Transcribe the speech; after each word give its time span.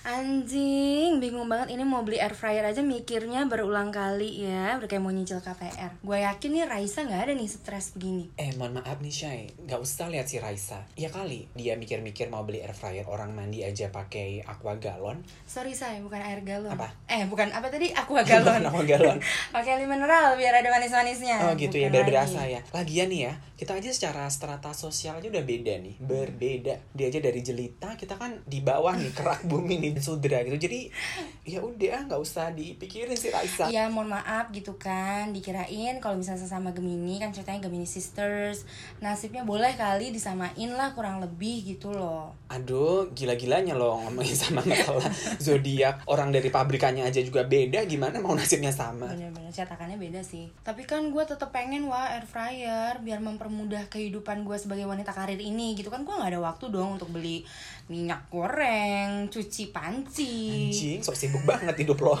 Anjing, 0.00 1.20
bingung 1.20 1.44
banget 1.44 1.76
ini 1.76 1.84
mau 1.84 2.00
beli 2.00 2.16
air 2.16 2.32
fryer 2.32 2.64
aja 2.64 2.80
mikirnya 2.80 3.44
berulang 3.44 3.92
kali 3.92 4.48
ya 4.48 4.80
Udah 4.80 4.88
kayak 4.88 5.04
mau 5.04 5.12
nyicil 5.12 5.44
KPR 5.44 6.00
Gue 6.00 6.24
yakin 6.24 6.56
nih 6.56 6.64
Raisa 6.64 7.04
gak 7.04 7.28
ada 7.28 7.32
nih 7.36 7.44
stres 7.44 7.92
begini 7.92 8.32
Eh 8.40 8.56
mohon 8.56 8.80
maaf 8.80 8.96
nih 9.04 9.12
Shay, 9.12 9.52
nggak 9.60 9.76
usah 9.76 10.08
lihat 10.08 10.24
si 10.24 10.40
Raisa. 10.40 10.88
Ya 10.96 11.12
kali 11.12 11.52
dia 11.52 11.76
mikir-mikir 11.76 12.32
mau 12.32 12.48
beli 12.48 12.64
air 12.64 12.72
fryer 12.72 13.04
orang 13.04 13.36
mandi 13.36 13.60
aja 13.60 13.92
pakai 13.92 14.40
aqua 14.40 14.80
galon. 14.80 15.20
Sorry 15.44 15.76
saya, 15.76 16.00
bukan 16.00 16.16
air 16.16 16.40
galon 16.40 16.72
Apa? 16.72 16.88
Eh, 17.04 17.28
bukan 17.28 17.52
apa 17.52 17.68
tadi? 17.68 17.92
Aqua 17.92 18.24
galon 18.24 18.64
Aqua 18.72 18.80
galon. 18.88 19.20
Pakai 19.54 19.84
mineral 19.84 20.32
biar 20.32 20.64
ada 20.64 20.68
manis-manisnya 20.72 21.44
Oh 21.44 21.52
gitu 21.60 21.76
ya, 21.76 21.92
Bukan 21.92 22.00
biar 22.00 22.04
lagi. 22.08 22.12
berasa 22.16 22.40
ya. 22.48 22.60
Lagian 22.72 23.12
nih 23.12 23.20
ya, 23.28 23.32
kita 23.60 23.76
aja 23.76 23.90
secara 23.92 24.24
strata 24.32 24.72
sosial 24.72 25.20
aja 25.20 25.28
udah 25.28 25.44
beda 25.44 25.76
nih, 25.76 26.00
berbeda. 26.00 26.74
Dia 26.96 27.12
aja 27.12 27.20
dari 27.20 27.44
jelita, 27.44 27.92
kita 28.00 28.16
kan 28.16 28.40
di 28.48 28.64
bawah 28.64 28.96
nih 28.96 29.12
kerak 29.12 29.44
bumi 29.44 29.76
nih 29.76 29.89
sudra 29.98 30.46
gitu. 30.46 30.54
Jadi 30.54 30.94
ya 31.42 31.58
udah 31.58 32.06
nggak 32.06 32.20
usah 32.22 32.54
dipikirin 32.54 33.18
si 33.18 33.34
Raisa. 33.34 33.66
Ya 33.66 33.90
mohon 33.90 34.10
maaf 34.10 34.50
gitu 34.50 34.74
kan 34.76 35.30
Dikirain 35.30 36.02
kalau 36.02 36.18
misalnya 36.18 36.42
sesama 36.42 36.74
Gemini 36.74 37.22
Kan 37.22 37.30
ceritanya 37.30 37.66
Gemini 37.66 37.86
Sisters 37.86 38.66
Nasibnya 38.98 39.46
boleh 39.46 39.72
kali 39.78 40.10
disamain 40.10 40.70
lah 40.74 40.92
kurang 40.92 41.22
lebih 41.22 41.62
gitu 41.64 41.94
loh 41.94 42.34
Aduh, 42.50 43.14
gila-gilanya 43.14 43.78
loh 43.78 44.02
ngomongin 44.02 44.34
sama 44.34 44.66
masalah 44.66 45.06
zodiak. 45.44 46.02
Orang 46.10 46.34
dari 46.34 46.50
pabrikannya 46.50 47.06
aja 47.06 47.22
juga 47.22 47.46
beda, 47.46 47.86
gimana 47.86 48.18
mau 48.18 48.34
nasibnya 48.34 48.74
sama? 48.74 49.06
Bener-bener 49.06 49.54
cetakannya 49.54 49.96
beda 49.96 50.20
sih 50.26 50.50
Tapi 50.66 50.82
kan 50.82 51.14
gue 51.14 51.22
tetep 51.22 51.50
pengen 51.54 51.86
wah 51.86 52.10
air 52.10 52.26
fryer 52.26 52.98
Biar 53.02 53.22
mempermudah 53.22 53.86
kehidupan 53.86 54.42
gue 54.42 54.56
sebagai 54.58 54.86
wanita 54.90 55.14
karir 55.14 55.38
ini 55.38 55.78
gitu 55.78 55.88
kan 55.94 56.02
Gue 56.02 56.14
gak 56.18 56.34
ada 56.34 56.42
waktu 56.42 56.70
dong 56.74 56.98
untuk 56.98 57.10
beli 57.14 57.46
minyak 57.86 58.26
goreng 58.30 59.30
Cuci 59.30 59.70
panci 59.80 60.68
Anjing, 60.68 61.00
sok 61.00 61.16
sibuk 61.16 61.40
banget 61.48 61.72
hidup 61.80 61.96
lo. 62.04 62.20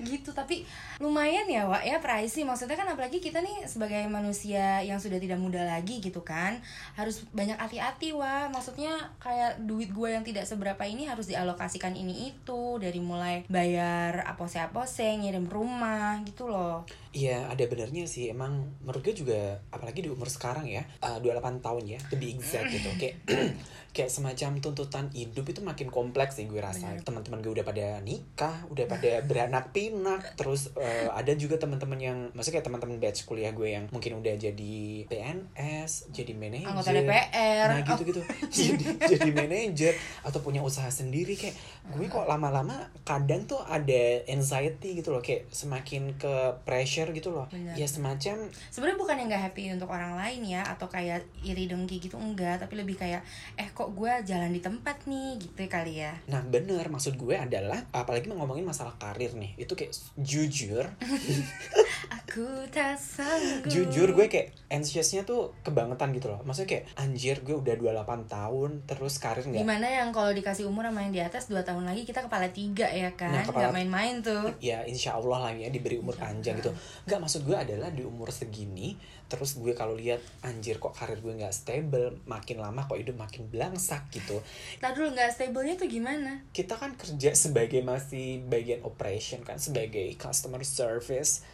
gitu 0.00 0.32
tapi 0.32 0.64
lumayan 0.96 1.44
ya 1.44 1.68
Wak 1.68 1.84
ya 1.84 2.00
pricey 2.00 2.44
maksudnya 2.48 2.76
kan 2.76 2.88
apalagi 2.88 3.20
kita 3.20 3.44
nih 3.44 3.68
sebagai 3.68 4.00
manusia 4.08 4.80
yang 4.80 4.96
sudah 4.96 5.20
tidak 5.20 5.36
muda 5.36 5.60
lagi 5.64 6.00
gitu 6.00 6.24
kan 6.24 6.60
harus 6.96 7.24
banyak 7.36 7.56
hati-hati 7.60 8.16
Wak 8.16 8.48
maksudnya 8.48 9.12
kayak 9.20 9.60
duit 9.64 9.92
gue 9.92 10.08
yang 10.08 10.24
tidak 10.24 10.48
seberapa 10.48 10.80
ini 10.88 11.04
harus 11.04 11.28
dialokasikan 11.28 11.92
ini 11.92 12.32
itu 12.32 12.80
dari 12.80 13.00
mulai 13.00 13.44
bayar 13.52 14.24
apose-apose 14.24 15.04
ngirim 15.20 15.44
rumah 15.44 16.20
gitu 16.24 16.48
loh 16.48 16.88
Iya, 17.10 17.50
ada 17.50 17.66
benernya 17.66 18.06
sih. 18.06 18.30
Emang 18.30 18.70
menurut 18.86 19.02
gue 19.02 19.10
juga, 19.10 19.58
apalagi 19.74 20.06
di 20.06 20.10
umur 20.14 20.30
sekarang 20.30 20.70
ya, 20.70 20.86
uh, 21.02 21.18
28 21.18 21.58
tahun 21.58 21.82
ya, 21.82 21.98
lebih 22.14 22.38
exact 22.38 22.70
gitu. 22.70 22.86
Kayak 23.02 23.26
kayak 23.90 24.10
semacam 24.10 24.62
tuntutan 24.62 25.10
hidup 25.10 25.46
itu 25.50 25.60
makin 25.60 25.88
kompleks 25.90 26.38
sih 26.38 26.46
gue 26.46 26.62
rasa. 26.62 26.94
Bener. 26.94 27.04
Teman-teman 27.04 27.38
gue 27.42 27.52
udah 27.60 27.66
pada 27.66 27.86
nikah, 28.00 28.56
udah 28.70 28.86
pada 28.86 29.20
beranak 29.28 29.74
pinak. 29.74 30.38
Terus 30.38 30.72
uh, 30.78 31.10
ada 31.12 31.32
juga 31.34 31.58
teman-teman 31.58 31.98
yang, 31.98 32.18
maksudnya 32.32 32.60
kayak 32.60 32.66
teman-teman 32.70 32.96
batch 33.02 33.26
kuliah 33.26 33.50
gue 33.50 33.68
yang 33.74 33.84
mungkin 33.90 34.22
udah 34.22 34.34
jadi 34.38 34.78
PNS, 35.10 36.14
jadi 36.14 36.32
manajer. 36.34 36.68
anggota 36.70 36.90
DPR 36.94 37.68
Nah 37.70 37.80
gitu-gitu 37.82 38.20
jadi, 38.56 38.84
jadi 39.06 39.30
manajer 39.30 39.94
atau 40.24 40.40
punya 40.40 40.60
usaha 40.62 40.88
sendiri 40.88 41.34
kayak 41.34 41.56
gue 41.90 42.06
kok 42.06 42.26
lama-lama 42.28 42.88
kadang 43.02 43.44
tuh 43.48 43.58
ada 43.66 44.22
anxiety 44.30 45.00
gitu 45.00 45.10
loh 45.10 45.22
kayak 45.22 45.50
semakin 45.50 46.14
ke 46.14 46.62
pressure 46.62 47.10
gitu 47.10 47.34
loh 47.34 47.50
Benar. 47.50 47.74
ya 47.74 47.86
semacam 47.88 48.46
sebenarnya 48.70 48.98
bukan 49.00 49.16
yang 49.18 49.28
nggak 49.32 49.44
happy 49.50 49.62
untuk 49.74 49.90
orang 49.90 50.14
lain 50.14 50.40
ya 50.46 50.62
atau 50.62 50.86
kayak 50.86 51.26
iri 51.42 51.66
dengki 51.66 51.98
gitu 51.98 52.20
enggak 52.20 52.62
tapi 52.62 52.78
lebih 52.78 52.94
kayak 52.94 53.24
eh 53.58 53.68
kok 53.80 53.96
gue 53.96 54.12
jalan 54.28 54.52
di 54.52 54.60
tempat 54.60 55.08
nih 55.08 55.40
gitu 55.40 55.64
kali 55.64 56.04
ya. 56.04 56.12
Nah 56.28 56.44
bener. 56.44 56.84
Maksud 56.92 57.16
gue 57.16 57.32
adalah 57.32 57.88
apalagi 57.96 58.28
ngomongin 58.28 58.68
masalah 58.68 58.92
karir 59.00 59.32
nih. 59.32 59.56
Itu 59.56 59.72
kayak 59.72 59.96
jujur 60.20 60.84
aku 62.08 62.46
tak 62.70 62.96
sanggup. 62.96 63.68
Jujur 63.68 64.14
gue 64.14 64.26
kayak 64.26 64.56
anxiousnya 64.70 65.22
tuh 65.22 65.52
kebangetan 65.60 66.14
gitu 66.14 66.32
loh. 66.32 66.40
Maksudnya 66.46 66.68
kayak 66.70 66.84
anjir 66.96 67.36
gue 67.42 67.52
udah 67.52 67.74
28 67.76 68.24
tahun 68.26 68.70
terus 68.86 69.20
karir 69.20 69.44
nggak? 69.44 69.60
Gimana 69.60 69.86
yang 69.86 70.08
kalau 70.10 70.32
dikasih 70.32 70.64
umur 70.64 70.88
sama 70.88 71.04
yang 71.04 71.12
di 71.12 71.20
atas 71.20 71.50
2 71.50 71.60
tahun 71.60 71.84
lagi 71.84 72.08
kita 72.08 72.24
kepala 72.24 72.48
tiga 72.48 72.88
ya 72.88 73.12
kan? 73.12 73.34
Nah, 73.34 73.44
kepala- 73.44 73.68
nggak 73.68 73.72
main-main 73.76 74.14
tuh. 74.22 74.48
Ya 74.62 74.80
insya 74.84 75.20
Allah 75.20 75.50
lah 75.50 75.52
ya 75.52 75.68
diberi 75.68 76.00
umur 76.00 76.16
Insya 76.16 76.24
panjang 76.24 76.56
Allah. 76.56 76.64
gitu. 76.64 76.72
Nggak 77.04 77.20
maksud 77.20 77.40
gue 77.44 77.56
adalah 77.56 77.90
di 77.90 78.02
umur 78.06 78.30
segini 78.30 78.96
terus 79.30 79.54
gue 79.54 79.78
kalau 79.78 79.94
lihat 79.94 80.18
anjir 80.42 80.82
kok 80.82 80.90
karir 80.90 81.22
gue 81.22 81.30
nggak 81.30 81.54
stable 81.54 82.18
makin 82.26 82.58
lama 82.58 82.82
kok 82.82 82.98
hidup 82.98 83.14
makin 83.14 83.46
belangsak 83.46 84.10
gitu. 84.10 84.42
Tadi 84.78 84.90
dulu 84.90 85.14
nggak 85.14 85.30
stabilnya 85.30 85.74
tuh 85.74 85.86
gimana? 85.86 86.42
kita 86.50 86.74
kan 86.74 86.92
kerja 86.94 87.30
sebagai 87.32 87.80
masih 87.80 88.42
bagian 88.44 88.82
operation 88.82 89.40
kan 89.40 89.56
sebagai 89.56 90.12
customer 90.16 90.60
service 90.60 91.46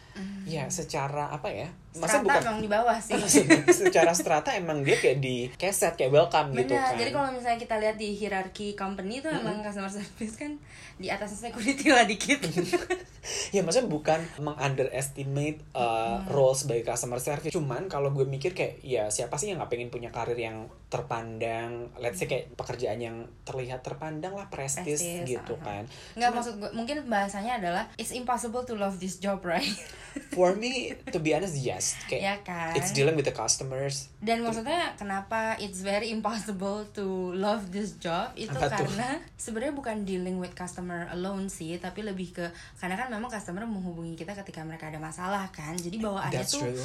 ya 0.45 0.67
secara 0.71 1.31
apa 1.31 1.49
ya 1.51 1.69
masa 1.99 2.23
bukan? 2.23 2.41
emang 2.41 2.59
di 2.61 2.69
bawah 2.69 2.97
sih. 3.01 3.17
Secara 3.85 4.11
strata 4.13 4.53
emang 4.53 4.81
dia 4.85 4.97
kayak 4.97 5.19
di 5.19 5.49
keset 5.57 5.97
kayak 5.97 6.13
welcome 6.13 6.53
gitu 6.53 6.73
Benar, 6.73 6.93
kan. 6.93 6.99
jadi 6.99 7.11
kalau 7.13 7.29
misalnya 7.33 7.59
kita 7.59 7.75
lihat 7.81 7.95
di 7.97 8.09
hierarki 8.13 8.77
company 8.77 9.19
tuh 9.19 9.33
emang 9.33 9.59
customer 9.65 9.89
service 9.89 10.35
kan 10.37 10.55
di 10.97 11.07
atas 11.13 11.37
security 11.37 11.93
lah 11.93 12.05
dikit. 12.05 12.41
Ya 13.51 13.59
maksudnya 13.59 13.91
bukan 13.91 14.23
mengunderestimate 14.39 15.59
uh, 15.75 16.23
role 16.31 16.55
sebagai 16.55 16.87
customer 16.87 17.19
service. 17.19 17.51
Cuman 17.51 17.91
kalau 17.91 18.15
gue 18.15 18.23
mikir 18.23 18.55
kayak 18.55 18.79
ya 18.79 19.11
siapa 19.11 19.35
sih 19.35 19.51
yang 19.51 19.59
nggak 19.59 19.67
pengen 19.67 19.91
punya 19.91 20.15
karir 20.15 20.39
yang 20.39 20.71
terpandang? 20.87 21.91
Let's 21.99 22.23
say 22.23 22.31
kayak 22.31 22.55
pekerjaan 22.55 23.03
yang 23.03 23.27
terlihat 23.43 23.83
terpandang 23.83 24.31
lah 24.31 24.47
prestis 24.47 25.03
Prestis, 25.03 25.27
gitu 25.27 25.59
aha. 25.59 25.67
kan. 25.67 25.83
Nggak 26.15 26.29
Cuman 26.31 26.39
maksud 26.39 26.53
gue, 26.55 26.71
mungkin 26.71 26.97
bahasanya 27.11 27.59
adalah 27.59 27.83
It's 27.99 28.15
impossible 28.15 28.63
to 28.63 28.79
love 28.79 28.95
this 29.03 29.19
job, 29.19 29.43
right? 29.43 29.75
for 30.33 30.55
me 30.55 30.93
to 31.11 31.19
be 31.19 31.33
honest 31.35 31.53
yes 31.57 31.86
kayak 32.09 32.21
ya 32.21 32.35
kan? 32.43 32.73
it's 32.75 32.91
dealing 32.91 33.15
with 33.15 33.23
the 33.23 33.35
customers 33.35 34.11
Dan 34.17 34.41
maksudnya 34.43 34.97
kenapa 34.97 35.55
it's 35.61 35.85
very 35.85 36.09
impossible 36.09 36.83
to 36.91 37.31
love 37.37 37.69
this 37.71 37.95
job 38.01 38.33
itu 38.33 38.51
Apa 38.51 38.73
karena 38.81 39.21
sebenarnya 39.37 39.73
bukan 39.77 40.03
dealing 40.03 40.41
with 40.41 40.57
customer 40.57 41.05
alone 41.13 41.47
sih, 41.47 41.77
tapi 41.77 42.01
lebih 42.01 42.33
ke 42.33 42.45
karena 42.81 42.97
kan 42.97 43.07
memang 43.13 43.29
customer 43.29 43.63
menghubungi 43.63 44.17
kita 44.17 44.33
ketika 44.33 44.65
mereka 44.65 44.89
ada 44.89 44.97
masalah 44.97 45.47
kan. 45.53 45.77
Jadi 45.77 46.01
bawaannya 46.01 46.33
that's 46.33 46.57
tuh 46.57 46.65
true 46.65 46.83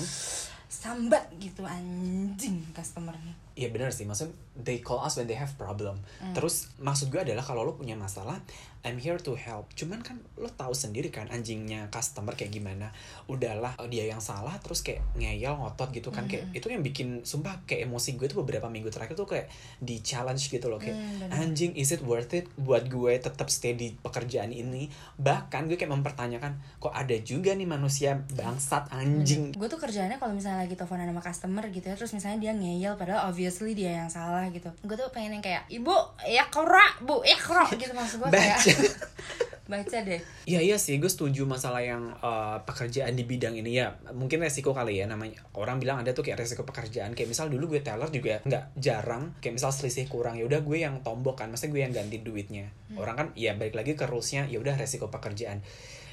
sambat 0.72 1.28
gitu 1.36 1.68
anjing 1.68 2.64
customernya. 2.72 3.36
Iya 3.52 3.68
benar 3.68 3.92
sih, 3.92 4.08
maksudnya 4.08 4.32
they 4.56 4.80
call 4.80 5.00
us 5.00 5.16
when 5.16 5.28
they 5.28 5.36
have 5.36 5.52
problem. 5.56 6.00
Hmm. 6.20 6.32
Terus 6.32 6.72
maksud 6.80 7.08
gue 7.08 7.20
adalah 7.20 7.44
kalau 7.44 7.64
lo 7.64 7.72
punya 7.76 7.96
masalah, 7.96 8.40
I'm 8.82 8.98
here 8.98 9.20
to 9.22 9.38
help. 9.38 9.70
Cuman 9.78 10.02
kan 10.02 10.18
lo 10.34 10.50
tahu 10.50 10.74
sendiri 10.74 11.06
kan 11.14 11.30
anjingnya 11.30 11.86
customer 11.88 12.34
kayak 12.34 12.50
gimana. 12.50 12.90
Udahlah 13.30 13.78
oh, 13.78 13.86
dia 13.86 14.08
yang 14.10 14.18
salah, 14.18 14.58
terus 14.58 14.82
kayak 14.82 15.04
ngeyel 15.14 15.54
ngotot 15.54 15.94
gitu 15.94 16.10
kan 16.10 16.26
kayak 16.26 16.42
Hmm. 16.42 16.58
itu 16.58 16.66
yang 16.72 16.82
bikin 16.82 17.22
sumpah 17.22 17.62
kayak 17.62 17.86
emosi 17.86 18.18
gue 18.18 18.26
tuh 18.26 18.42
beberapa 18.42 18.66
minggu 18.66 18.90
terakhir 18.90 19.14
tuh 19.14 19.28
kayak 19.30 19.46
di 19.78 20.02
challenge 20.02 20.50
gitu 20.50 20.66
loh 20.66 20.82
kayak 20.82 20.98
benar. 20.98 21.38
anjing 21.38 21.70
is 21.78 21.94
it 21.94 22.02
worth 22.02 22.34
it 22.34 22.50
buat 22.58 22.90
gue 22.90 23.14
tetap 23.22 23.46
stay 23.46 23.78
di 23.78 23.94
pekerjaan 23.94 24.50
ini. 24.50 24.90
Bahkan 25.20 25.70
gue 25.70 25.78
kayak 25.78 25.92
mempertanyakan 25.92 26.58
kok 26.82 26.90
ada 26.90 27.14
juga 27.22 27.54
nih 27.54 27.68
manusia 27.68 28.18
bangsat 28.34 28.90
anjing. 28.90 29.54
Gue 29.54 29.70
tuh 29.70 29.78
kerjaannya 29.78 30.18
kalau 30.18 30.34
misalnya 30.34 30.66
lagi 30.66 30.74
teleponan 30.74 31.06
sama 31.06 31.22
customer 31.22 31.64
gitu 31.70 31.86
ya, 31.86 31.94
terus 31.94 32.10
misalnya 32.10 32.50
dia 32.50 32.52
ngeyel 32.58 32.98
padahal 32.98 33.30
obviously 33.42 33.74
dia 33.74 34.06
yang 34.06 34.06
salah 34.06 34.46
gitu. 34.54 34.70
Gue 34.86 34.94
tuh 34.94 35.10
pengen 35.10 35.34
yang 35.34 35.42
kayak, 35.42 35.66
"Ibu, 35.66 36.22
ya 36.30 36.46
kora, 36.46 36.94
Bu, 37.02 37.26
ya 37.26 37.34
kora." 37.34 37.66
gitu 37.74 37.90
maksud 37.90 38.22
gue 38.22 38.30
kayak 38.30 38.54
Baca. 38.54 38.74
baca 39.72 39.98
deh. 40.04 40.20
Iya 40.46 40.60
iya 40.62 40.76
sih, 40.78 41.02
gue 41.02 41.10
setuju 41.10 41.42
masalah 41.42 41.82
yang 41.82 42.14
uh, 42.22 42.62
pekerjaan 42.62 43.18
di 43.18 43.26
bidang 43.26 43.58
ini 43.58 43.82
ya. 43.82 43.98
Mungkin 44.14 44.38
resiko 44.38 44.70
kali 44.70 45.02
ya 45.02 45.10
namanya. 45.10 45.42
Orang 45.58 45.82
bilang 45.82 45.98
ada 45.98 46.14
tuh 46.14 46.22
kayak 46.22 46.38
resiko 46.38 46.62
pekerjaan. 46.62 47.18
Kayak 47.18 47.34
misal 47.34 47.50
dulu 47.50 47.74
gue 47.74 47.82
teller 47.82 48.06
juga 48.14 48.38
nggak 48.46 48.78
jarang. 48.78 49.34
Kayak 49.42 49.58
misal 49.58 49.74
selisih 49.74 50.06
kurang 50.06 50.38
ya 50.38 50.46
udah 50.46 50.62
gue 50.62 50.78
yang 50.78 51.02
tombok 51.02 51.42
kan. 51.42 51.50
Maksudnya 51.50 51.72
gue 51.74 51.82
yang 51.82 51.94
ganti 51.98 52.22
duitnya. 52.22 52.70
Orang 52.94 53.14
kan 53.18 53.26
ya 53.34 53.58
balik 53.58 53.74
lagi 53.74 53.98
ke 53.98 54.06
rulesnya 54.06 54.46
ya 54.46 54.62
udah 54.62 54.78
resiko 54.78 55.10
pekerjaan. 55.10 55.64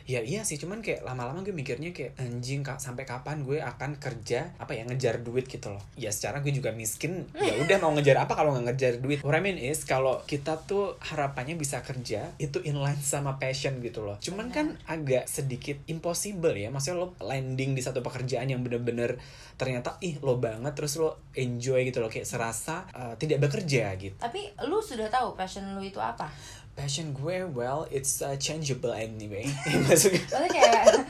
Ya 0.09 0.25
iya 0.25 0.41
sih, 0.41 0.57
cuman 0.57 0.81
kayak 0.81 1.05
lama-lama 1.05 1.45
gue 1.45 1.53
mikirnya 1.53 1.93
kayak 1.93 2.17
anjing 2.17 2.65
kak 2.65 2.81
sampai 2.81 3.05
kapan 3.05 3.45
gue 3.45 3.61
akan 3.61 4.01
kerja 4.01 4.57
apa 4.57 4.73
ya 4.73 4.81
ngejar 4.89 5.21
duit 5.21 5.45
gitu 5.45 5.69
loh. 5.69 5.83
Ya 5.93 6.09
secara 6.09 6.41
gue 6.41 6.49
juga 6.49 6.73
miskin. 6.73 7.29
Ya 7.37 7.53
udah 7.61 7.77
mau 7.77 7.93
ngejar 7.93 8.17
apa 8.17 8.33
kalau 8.33 8.57
nggak 8.57 8.73
ngejar 8.73 8.93
duit. 9.05 9.21
What 9.21 9.37
I 9.37 9.45
mean 9.45 9.61
is 9.61 9.85
kalau 9.85 10.25
kita 10.25 10.65
tuh 10.65 10.97
harapannya 10.97 11.53
bisa 11.61 11.85
kerja 11.85 12.33
itu 12.41 12.57
inline 12.65 12.97
sama 13.05 13.37
passion 13.37 13.77
gitu 13.85 14.01
loh. 14.01 14.17
Cuman 14.17 14.49
kan 14.49 14.81
agak 14.89 15.29
sedikit 15.29 15.77
impossible 15.85 16.57
ya. 16.57 16.73
Maksudnya 16.73 17.05
lo 17.05 17.13
landing 17.21 17.77
di 17.77 17.85
satu 17.85 18.01
pekerjaan 18.01 18.49
yang 18.49 18.65
bener-bener 18.65 19.21
ternyata 19.61 20.01
ih 20.01 20.17
lo 20.25 20.41
banget 20.41 20.73
terus 20.73 20.97
lo 20.97 21.21
enjoy 21.37 21.85
gitu 21.85 22.01
loh 22.01 22.09
kayak 22.09 22.25
serasa 22.25 22.89
uh, 22.97 23.13
tidak 23.21 23.45
bekerja 23.45 23.93
gitu. 24.01 24.17
Tapi 24.17 24.57
lu 24.65 24.81
sudah 24.81 25.05
tahu 25.05 25.37
passion 25.37 25.77
lu 25.77 25.85
itu 25.85 26.01
apa? 26.01 26.33
Passion 26.75 27.11
gue 27.13 27.43
well 27.51 27.87
it's 27.91 28.21
uh, 28.21 28.35
changeable 28.37 28.93
anyway. 28.93 29.45
Maksudnya 29.87 30.47
kayak 30.47 31.05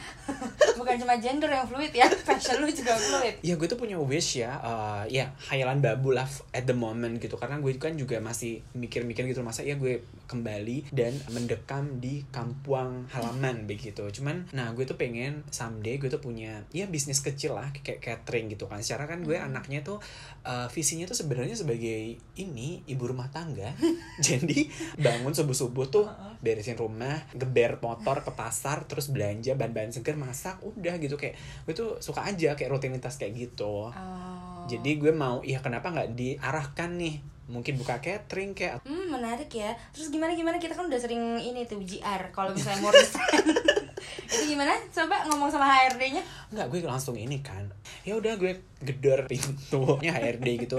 bukan 0.79 0.95
cuma 0.95 1.19
gender 1.19 1.51
yang 1.51 1.67
fluid 1.67 1.91
ya 1.91 2.07
fashion 2.27 2.63
lu 2.63 2.71
juga 2.71 2.95
fluid. 2.95 3.43
Ya 3.43 3.59
gue 3.59 3.67
tuh 3.67 3.75
punya 3.75 3.99
wish 3.99 4.39
ya 4.39 4.55
uh, 4.63 5.03
ya 5.05 5.35
hayalan 5.51 5.83
babu 5.83 6.15
lah 6.15 6.25
at 6.55 6.63
the 6.63 6.73
moment 6.73 7.19
gitu. 7.19 7.35
Karena 7.35 7.59
gue 7.59 7.75
kan 7.75 7.99
juga 7.99 8.23
masih 8.23 8.63
mikir-mikir 8.73 9.27
gitu 9.27 9.43
masa 9.43 9.67
ya 9.67 9.75
gue 9.75 10.07
kembali 10.25 10.95
dan 10.95 11.11
mendekam 11.35 11.99
di 11.99 12.23
kampung 12.31 13.11
halaman 13.11 13.67
begitu. 13.67 14.07
Cuman 14.09 14.47
nah 14.55 14.71
gue 14.71 14.87
tuh 14.87 14.95
pengen 14.95 15.43
someday 15.51 15.99
gue 15.99 16.07
tuh 16.07 16.23
punya 16.23 16.63
ya 16.71 16.87
bisnis 16.87 17.19
kecil 17.19 17.59
lah 17.59 17.69
kayak 17.75 17.99
catering 17.99 18.47
gitu 18.49 18.65
kan. 18.71 18.79
Secara 18.79 19.05
kan 19.05 19.21
gue 19.21 19.35
anaknya 19.35 19.83
tuh 19.83 19.99
uh, 20.47 20.71
visinya 20.71 21.03
tuh 21.05 21.19
sebenarnya 21.19 21.59
sebagai 21.59 22.15
ini 22.39 22.87
ibu 22.87 23.03
rumah 23.03 23.27
tangga. 23.27 23.75
Jadi 24.27 24.71
bangun 24.95 25.35
subuh 25.35 25.57
subuh 25.57 25.85
tuh 25.91 26.07
beresin 26.39 26.79
rumah 26.79 27.27
geber 27.35 27.83
motor 27.83 28.23
ke 28.23 28.31
pasar 28.31 28.87
terus 28.87 29.11
belanja 29.11 29.59
bahan-bahan 29.59 29.91
segar 29.91 30.15
masak 30.15 30.61
udah 30.71 30.95
gitu 30.98 31.16
kayak 31.16 31.33
gue 31.63 31.74
tuh 31.74 31.98
suka 31.98 32.24
aja 32.24 32.54
kayak 32.54 32.69
rutinitas 32.69 33.16
kayak 33.16 33.33
gitu 33.36 33.89
Oh. 33.89 34.66
jadi 34.66 34.92
gue 34.95 35.10
mau 35.10 35.42
iya 35.42 35.57
kenapa 35.57 35.89
nggak 35.89 36.13
diarahkan 36.13 36.95
nih 36.95 37.16
mungkin 37.48 37.75
buka 37.75 37.98
catering 37.98 38.54
kayak 38.54 38.77
Hmm, 38.81 39.10
menarik 39.10 39.50
ya. 39.50 39.74
Terus 39.89 40.13
gimana 40.13 40.38
gimana 40.38 40.56
kita 40.56 40.77
kan 40.77 40.86
udah 40.86 41.01
sering 41.01 41.18
ini 41.36 41.66
tuh 41.66 41.81
GR 41.81 42.30
kalau 42.30 42.54
misalnya 42.54 42.77
mau 42.80 42.94
resign. 42.94 43.42
itu 44.30 44.44
gimana? 44.48 44.77
Coba 44.88 45.25
ngomong 45.25 45.50
sama 45.50 45.66
HRD-nya. 45.66 46.21
nggak 46.50 46.69
gue 46.69 46.80
langsung 46.81 47.13
ini 47.13 47.42
kan 47.42 47.65
ya 48.01 48.13
udah 48.15 48.33
gue 48.36 48.54
gedor 48.80 49.25
pintunya 49.25 50.10
HRD 50.12 50.65
gitu 50.65 50.77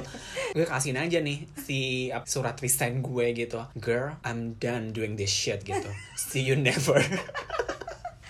gue 0.50 0.62
kasihin 0.64 0.98
aja 0.98 1.18
nih 1.20 1.46
si 1.56 1.78
surat 2.24 2.54
resign 2.56 2.98
gue 3.00 3.26
gitu 3.32 3.62
girl 3.76 4.18
I'm 4.22 4.54
done 4.56 4.90
doing 4.90 5.14
this 5.14 5.30
shit 5.30 5.62
gitu 5.62 5.86
see 6.16 6.42
you 6.42 6.54
never 6.54 6.98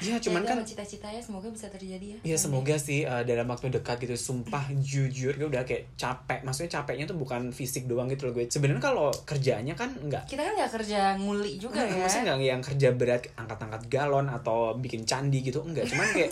ya 0.01 0.17
cuman 0.17 0.43
kan 0.45 0.57
cita-cita 0.65 1.09
ya 1.13 1.21
semoga 1.21 1.53
bisa 1.53 1.69
terjadi 1.69 2.17
ya. 2.17 2.35
Ya 2.35 2.37
semoga 2.41 2.77
sih 2.81 3.05
uh, 3.05 3.25
dalam 3.25 3.47
waktu 3.49 3.69
dekat 3.69 4.01
gitu 4.01 4.17
sumpah 4.17 4.69
jujur 4.81 5.37
gue 5.37 5.49
udah 5.49 5.65
kayak 5.65 5.93
capek 5.97 6.41
maksudnya 6.45 6.81
capeknya 6.81 7.05
tuh 7.09 7.17
bukan 7.21 7.53
fisik 7.53 7.85
doang 7.85 8.09
gitu 8.09 8.29
loh 8.29 8.37
gue 8.37 8.49
sebenarnya 8.49 8.81
kalau 8.83 9.09
kerjaannya 9.13 9.75
kan 9.77 9.93
enggak 10.01 10.25
Kita 10.25 10.41
kan 10.41 10.53
nggak 10.57 10.73
kerja 10.81 11.01
nguli 11.21 11.61
juga 11.61 11.85
ya. 11.85 12.01
maksudnya 12.01 12.35
nggak 12.37 12.49
yang 12.49 12.63
kerja 12.65 12.89
berat 12.97 13.23
angkat-angkat 13.37 13.83
galon 13.93 14.27
atau 14.33 14.75
bikin 14.77 15.05
candi 15.05 15.45
gitu 15.45 15.61
enggak 15.63 15.89
cuman 15.89 16.07
kayak 16.17 16.31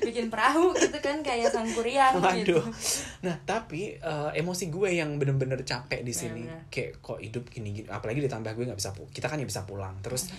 bikin 0.00 0.26
perahu 0.32 0.72
gitu 0.76 0.98
kan 1.00 1.20
kayak 1.20 1.52
sangkuriang 1.52 2.14
gitu. 2.40 2.58
Waduh. 2.58 2.64
Nah, 3.24 3.36
tapi 3.44 3.96
eh, 3.96 4.30
emosi 4.40 4.68
gue 4.68 4.88
yang 4.96 5.16
bener-bener 5.20 5.60
capek 5.62 6.00
di 6.02 6.14
sini. 6.14 6.42
Kayak 6.68 7.00
kok 7.00 7.18
hidup 7.20 7.44
gini-gini. 7.48 7.86
Apalagi 7.88 8.24
ditambah 8.24 8.52
gue 8.56 8.64
nggak 8.70 8.80
bisa 8.80 8.90
kita 9.12 9.26
kan 9.30 9.38
ya 9.40 9.46
bisa 9.46 9.62
pulang. 9.64 9.94
Terus 10.00 10.30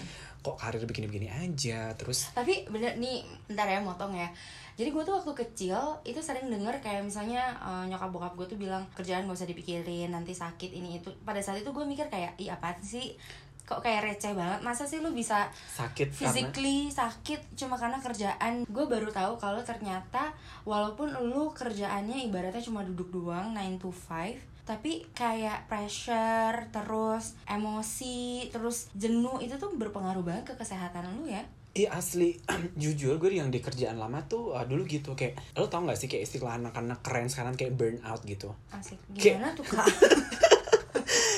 kok 0.45 0.61
karir 0.61 0.85
begini-begini 0.85 1.33
aja. 1.33 1.89
Terus 1.97 2.29
Tapi 2.37 2.69
bener 2.69 3.01
nih, 3.01 3.25
ntar 3.49 3.65
ya 3.65 3.81
motong 3.81 4.13
ya. 4.13 4.29
Jadi 4.77 4.91
gue 4.91 5.03
tuh 5.07 5.15
waktu 5.17 5.33
kecil 5.33 5.97
itu 6.05 6.19
sering 6.21 6.51
denger 6.51 6.77
kayak 6.83 7.01
misalnya 7.01 7.57
eh, 7.63 7.89
nyokap 7.89 8.13
bokap 8.13 8.33
gue 8.37 8.45
tuh 8.53 8.59
bilang 8.61 8.85
kerjaan 8.93 9.25
gak 9.25 9.39
usah 9.41 9.49
dipikirin 9.49 10.13
nanti 10.13 10.37
sakit 10.37 10.69
ini 10.69 11.01
itu. 11.01 11.09
Pada 11.25 11.41
saat 11.41 11.65
itu 11.65 11.73
gue 11.73 11.85
mikir 11.87 12.05
kayak 12.13 12.37
iya 12.37 12.61
apa 12.61 12.77
sih 12.85 13.17
kok 13.65 13.81
kayak 13.81 14.05
receh 14.05 14.37
banget 14.37 14.61
masa 14.61 14.85
sih 14.85 15.01
lu 15.01 15.09
bisa 15.09 15.49
sakit 15.49 16.13
karena 16.13 16.21
physically 16.21 16.79
sakit 16.93 17.57
cuma 17.57 17.73
karena 17.81 17.97
kerjaan 17.97 18.61
gue 18.61 18.85
baru 18.85 19.09
tahu 19.09 19.41
kalau 19.41 19.57
ternyata 19.65 20.37
walaupun 20.69 21.09
lu 21.33 21.49
kerjaannya 21.49 22.29
ibaratnya 22.29 22.61
cuma 22.61 22.85
duduk 22.85 23.09
doang 23.09 23.57
9 23.57 23.81
to 23.81 23.89
5 23.89 24.54
tapi 24.65 25.05
kayak 25.13 25.69
pressure 25.69 26.73
terus 26.73 27.37
emosi 27.45 28.49
terus 28.49 28.89
jenuh 28.97 29.37
itu 29.37 29.55
tuh 29.61 29.69
berpengaruh 29.77 30.25
banget 30.25 30.51
ke 30.51 30.53
kesehatan 30.57 31.05
lu 31.21 31.29
ya? 31.29 31.45
Iya 31.75 31.91
asli. 31.93 32.39
Jujur 32.81 33.21
gue 33.21 33.29
yang 33.35 33.53
di 33.53 33.61
kerjaan 33.61 34.01
lama 34.01 34.25
tuh 34.25 34.57
uh, 34.57 34.65
dulu 34.65 34.87
gitu 34.89 35.13
kayak 35.13 35.37
lo 35.59 35.67
tau 35.69 35.83
gak 35.85 35.99
sih 35.99 36.07
kayak 36.09 36.25
istilah 36.25 36.57
anak-anak 36.57 37.03
keren 37.05 37.29
sekarang 37.29 37.53
kayak 37.53 37.77
burnout 37.77 38.25
gitu? 38.25 38.49
Asik. 38.73 38.97
Kayak- 39.13 39.37
gimana 39.43 39.49
tuh 39.53 39.65
kak? 39.67 39.85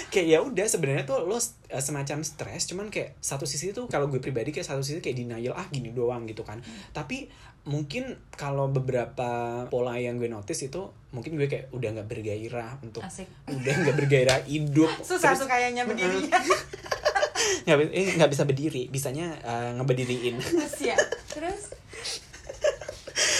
Kayak 0.07 0.27
ya 0.33 0.39
udah 0.39 0.65
sebenarnya 0.65 1.03
tuh 1.03 1.27
lo 1.27 1.35
uh, 1.35 1.43
semacam 1.83 2.23
stres 2.23 2.63
cuman 2.71 2.87
kayak 2.87 3.19
satu 3.19 3.43
sisi 3.43 3.75
tuh 3.75 3.91
kalau 3.91 4.07
gue 4.07 4.23
pribadi 4.23 4.55
kayak 4.55 4.65
satu 4.65 4.79
sisi 4.79 5.03
kayak 5.03 5.19
denial 5.19 5.51
ah 5.53 5.67
gini 5.67 5.91
doang 5.91 6.23
gitu 6.25 6.47
kan. 6.47 6.63
Tapi 6.95 7.27
mungkin 7.67 8.15
kalau 8.33 8.71
beberapa 8.71 9.63
pola 9.67 9.99
yang 9.99 10.15
gue 10.15 10.31
notice 10.31 10.71
itu 10.71 10.87
mungkin 11.11 11.35
gue 11.35 11.51
kayak 11.51 11.67
udah 11.75 11.99
nggak 11.99 12.07
bergairah 12.07 12.79
untuk 12.79 13.03
asik. 13.03 13.27
udah 13.51 13.73
nggak 13.83 13.95
bergairah 13.99 14.39
hidup. 14.47 14.87
Susah 15.03 15.35
Terus- 15.35 15.43
tuh 15.43 15.47
kayaknya 15.51 15.83
berdirinya. 15.83 16.39
Nggak 17.67 17.77
eh, 17.91 18.15
nggak 18.15 18.31
bisa 18.31 18.43
berdiri 18.47 18.87
bisanya 18.87 19.27
uh, 19.43 19.71
ngeberdiriin. 19.75 20.39
Terus 20.41 20.75
ya 20.81 20.97
terus 21.27 21.69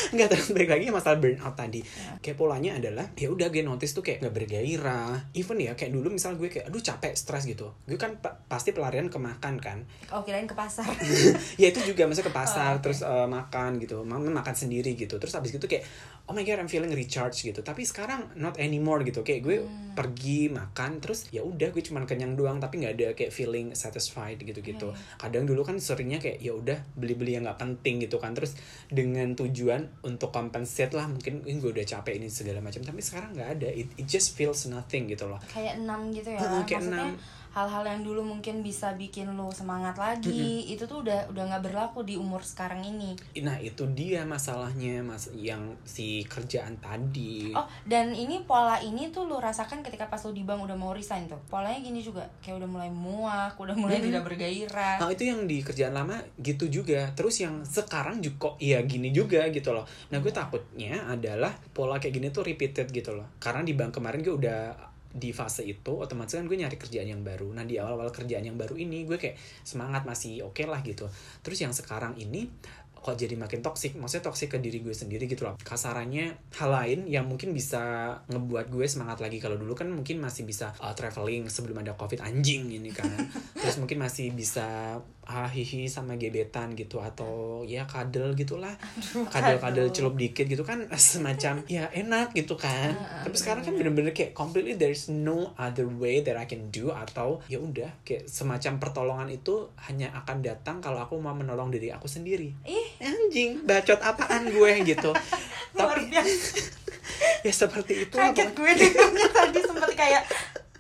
nggak 0.09 0.27
terus 0.30 0.48
balik 0.51 0.69
lagi 0.69 0.88
masalah 0.88 1.18
burnout 1.18 1.54
tadi. 1.54 1.81
Kayak 2.19 2.38
polanya 2.38 2.71
adalah 2.75 3.06
ya 3.13 3.27
udah 3.27 3.48
gue 3.48 3.62
notice 3.62 3.92
tuh 3.92 4.01
kayak 4.01 4.21
nggak 4.21 4.36
bergairah. 4.36 5.33
Even 5.33 5.57
ya 5.57 5.74
kayak 5.74 5.92
dulu 5.92 6.07
misal 6.09 6.36
gue 6.36 6.48
kayak 6.48 6.68
aduh 6.68 6.80
capek 6.80 7.13
stres 7.13 7.44
gitu. 7.44 7.74
Gue 7.83 7.95
kan 7.95 8.18
pa- 8.18 8.39
pasti 8.45 8.71
pelarian 8.71 9.07
ke 9.07 9.18
makan 9.18 9.57
kan. 9.57 9.83
Oh 10.09 10.21
kirain 10.21 10.45
ke 10.45 10.54
pasar. 10.54 10.88
Ya 11.62 11.74
itu 11.74 11.81
juga 11.83 12.06
maksudnya 12.06 12.30
ke 12.30 12.36
pasar 12.36 12.69
Oh, 12.69 12.77
oke. 12.77 12.83
terus 12.83 13.00
uh, 13.01 13.25
makan 13.25 13.80
gitu. 13.80 14.04
Makan 14.04 14.56
sendiri 14.56 14.94
gitu. 14.94 15.18
Terus 15.18 15.33
habis 15.33 15.50
gitu 15.50 15.65
kayak 15.65 15.83
oh 16.27 16.35
my 16.35 16.44
god 16.44 16.59
I'm 16.59 16.68
feeling 16.68 16.91
recharge 16.91 17.39
gitu. 17.41 17.59
Tapi 17.59 17.81
sekarang 17.81 18.35
not 18.35 18.56
anymore 18.57 19.00
gitu. 19.01 19.24
Kayak 19.24 19.41
gue 19.41 19.57
Hmm. 19.63 19.95
pergi 19.95 20.45
makan 20.47 21.00
terus 21.00 21.25
ya 21.29 21.41
udah 21.41 21.71
gue 21.71 21.79
cuman 21.79 22.03
kenyang 22.03 22.35
doang. 22.35 22.59
Tapi 22.59 22.79
nggak 22.79 22.94
ada 22.94 23.07
kayak 23.13 23.31
feeling 23.31 23.71
satisfied 23.74 24.38
gitu 24.38 24.59
gitu 24.59 24.91
Iya, 24.91 25.18
kadang 25.18 25.44
dulu 25.44 25.63
kan 25.63 25.79
seringnya 25.79 26.19
kayak 26.19 26.38
ya 26.38 26.51
udah 26.51 26.77
beli-beli 26.94 27.33
yang 27.33 27.47
nggak 27.47 27.57
penting 27.57 28.00
gitu 28.00 28.19
kan. 28.19 28.31
Terus 28.31 28.59
dengan 28.88 29.33
tujuan 29.33 29.88
untuk 30.01 30.29
compensate 30.29 30.91
lah 30.91 31.07
mungkin 31.07 31.41
"Ih, 31.44 31.57
gue 31.57 31.71
udah 31.71 31.88
capek 31.88 32.13
ini 32.15 32.27
segala 32.27 32.59
macam. 32.59 32.83
Tapi 32.83 33.00
sekarang 33.00 33.31
nggak 33.31 33.50
ada. 33.57 33.69
It, 33.71 33.88
it 33.95 34.06
just 34.06 34.35
feels 34.35 34.68
nothing 34.68 35.07
gitu 35.07 35.25
loh. 35.25 35.39
Kayak 35.47 35.79
enam 35.79 36.12
gitu 36.12 36.29
ya. 36.29 36.39
Heeh, 36.39 36.62
kayak 36.63 36.83
enam. 36.85 37.15
Hal-hal 37.57 37.89
yang 37.89 38.06
dulu 38.06 38.21
mungkin 38.21 38.62
bisa 38.62 38.94
bikin 38.94 39.33
lo 39.33 39.50
semangat 39.50 39.98
lagi 39.98 40.69
itu 40.69 40.86
tuh 40.86 41.01
udah 41.01 41.25
udah 41.33 41.44
nggak 41.50 41.63
berlaku 41.65 42.06
di 42.06 42.13
umur 42.13 42.45
sekarang 42.45 42.86
ini. 42.86 43.18
Nah 43.42 43.57
itu 43.57 43.89
dia 43.98 44.21
masalahnya 44.30 45.01
mas 45.01 45.33
yang 45.33 45.74
si 45.81 46.21
kerjaan 46.30 46.77
tadi. 46.77 47.57
Oh 47.57 47.65
dan 47.89 48.13
ini 48.13 48.45
pola 48.45 48.77
ini 48.77 49.09
tuh 49.09 49.25
lo 49.25 49.42
rasakan 49.42 49.81
ketika 49.81 50.06
pas 50.06 50.21
lo 50.21 50.30
di 50.30 50.45
bank 50.45 50.69
udah 50.69 50.77
mau 50.77 50.94
resign 50.94 51.25
tuh? 51.25 51.42
Polanya 51.50 51.81
gini 51.81 52.06
juga 52.06 52.30
kayak 52.45 52.62
udah 52.62 52.69
mulai 52.69 52.92
muak 52.94 53.57
udah 53.57 53.74
mulai 53.74 53.98
Mm-mm. 53.98 54.07
tidak 54.13 54.24
bergairah. 54.30 54.95
Nah 55.01 55.10
itu 55.10 55.24
yang 55.25 55.50
di 55.50 55.57
kerjaan 55.65 55.98
lama 55.98 56.21
gitu 56.38 56.69
juga. 56.69 57.10
Terus 57.18 57.42
yang 57.42 57.65
sekarang 57.65 58.21
juga 58.21 58.53
kok 58.53 58.56
iya 58.62 58.77
gini 58.86 59.10
juga 59.10 59.50
gitu 59.50 59.74
loh. 59.74 59.89
Nah 60.13 60.21
gue 60.21 60.30
takutnya 60.30 61.10
adalah 61.10 61.57
pola 61.74 61.98
kayak 61.98 62.13
gini 62.21 62.27
tuh 62.30 62.45
repeated 62.45 62.94
gitu 62.94 63.18
loh. 63.18 63.25
Karena 63.42 63.65
di 63.65 63.74
bank 63.74 63.98
kemarin 63.98 64.21
gue 64.21 64.36
udah 64.38 64.62
di 65.12 65.31
fase 65.31 65.63
itu 65.63 65.94
otomatis 65.98 66.36
kan 66.36 66.45
gue 66.45 66.57
nyari 66.57 66.77
kerjaan 66.77 67.07
yang 67.07 67.21
baru. 67.24 67.50
Nah 67.51 67.63
di 67.63 67.80
awal-awal 67.80 68.12
kerjaan 68.12 68.45
yang 68.45 68.57
baru 68.59 68.75
ini 68.77 69.07
gue 69.07 69.18
kayak 69.18 69.38
semangat 69.65 70.04
masih 70.04 70.45
oke 70.45 70.63
lah 70.68 70.79
gitu. 70.84 71.08
Terus 71.41 71.60
yang 71.63 71.74
sekarang 71.74 72.15
ini 72.20 72.50
kok 72.98 73.15
jadi 73.15 73.39
makin 73.39 73.63
toksik 73.63 73.96
maksudnya 73.96 74.27
toksik 74.27 74.51
ke 74.51 74.60
diri 74.60 74.84
gue 74.84 74.91
sendiri 74.91 75.31
gitu 75.31 75.48
loh. 75.48 75.55
Kasarannya 75.62 76.36
hal 76.60 76.70
lain 76.70 77.00
yang 77.08 77.24
mungkin 77.24 77.55
bisa 77.55 78.12
ngebuat 78.27 78.67
gue 78.67 78.84
semangat 78.84 79.24
lagi. 79.24 79.39
Kalau 79.39 79.55
dulu 79.55 79.77
kan 79.77 79.88
mungkin 79.88 80.20
masih 80.20 80.43
bisa 80.43 80.75
uh, 80.84 80.91
traveling 80.91 81.48
sebelum 81.48 81.79
ada 81.79 81.96
covid. 81.96 82.20
Anjing 82.20 82.67
ini 82.67 82.91
kan. 82.91 83.08
Terus 83.62 83.79
mungkin 83.79 84.03
masih 84.03 84.36
bisa 84.36 85.00
ah, 85.27 85.51
hihi 85.51 85.91
sama 85.91 86.15
gebetan 86.15 86.72
gitu 86.74 87.03
atau 87.03 87.62
ya 87.67 87.84
kadel 87.84 88.31
gitulah. 88.34 88.72
Kadel-kadel 89.27 89.91
kadel. 89.91 89.96
celup 89.96 90.15
dikit 90.15 90.48
gitu 90.48 90.63
kan 90.63 90.88
semacam 90.96 91.62
ya 91.67 91.91
enak 91.91 92.31
gitu 92.31 92.55
kan. 92.55 92.96
Tapi 93.27 93.36
sekarang 93.36 93.67
kan 93.67 93.75
bener-bener 93.75 94.15
kayak 94.15 94.31
completely 94.31 94.79
there's 94.79 95.12
no 95.12 95.51
other 95.60 95.86
way 95.86 96.24
that 96.24 96.39
I 96.39 96.48
can 96.48 96.72
do 96.72 96.96
atau 96.96 97.43
ya 97.51 97.60
udah 97.60 97.91
kayak 98.07 98.31
semacam 98.31 98.79
pertolongan 98.79 99.29
itu 99.29 99.67
hanya 99.91 100.15
akan 100.15 100.39
datang 100.39 100.79
kalau 100.79 101.03
aku 101.03 101.19
mau 101.19 101.36
menolong 101.36 101.69
diri 101.69 101.91
aku 101.91 102.07
sendiri. 102.07 102.55
Ih. 102.63 102.88
Anjing 103.03 103.67
bacot 103.67 104.00
apaan 104.00 104.48
gue 104.48 104.72
gitu. 104.88 105.12
Tapi 105.77 106.07
ya 107.46 107.53
seperti 107.53 108.07
itu 108.07 108.15
kaget 108.15 108.51
gue 108.55 108.72
tadi 109.36 109.60
sempet 109.60 109.91
kayak 109.93 110.24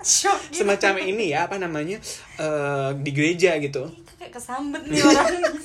shock 0.01 0.39
gitu. 0.51 0.63
Semacam 0.63 1.03
ini 1.03 1.35
ya 1.35 1.51
apa 1.51 1.59
namanya 1.59 1.99
eh, 2.39 2.89
di 2.95 3.11
gereja 3.11 3.59
gitu. 3.59 3.87
Kayak 3.87 4.06
kesambet 4.37 4.85
nih 4.85 5.01
orang 5.01 5.41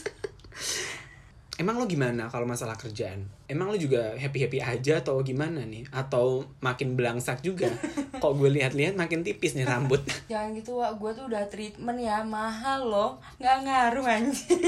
Emang 1.61 1.77
lo 1.79 1.87
gimana 1.87 2.33
kalau 2.33 2.43
masalah 2.43 2.75
kerjaan? 2.75 3.29
Emang 3.45 3.69
lo 3.69 3.79
juga 3.79 4.17
happy-happy 4.17 4.59
aja 4.59 5.05
atau 5.05 5.21
gimana 5.21 5.63
nih? 5.63 5.87
Atau 5.95 6.49
makin 6.65 6.97
belangsak 6.97 7.39
juga? 7.45 7.71
Kok 8.25 8.35
gue 8.41 8.51
lihat-lihat 8.57 8.97
makin 8.97 9.23
tipis 9.23 9.55
nih 9.55 9.69
rambut. 9.69 10.01
Jangan 10.33 10.57
gitu 10.57 10.81
Wak, 10.81 10.97
gue 10.97 11.11
tuh 11.13 11.25
udah 11.29 11.45
treatment 11.53 12.01
ya 12.01 12.25
Mahal 12.25 12.89
loh, 12.89 13.21
nggak 13.39 13.57
ngaruh 13.69 14.07
anjing 14.09 14.59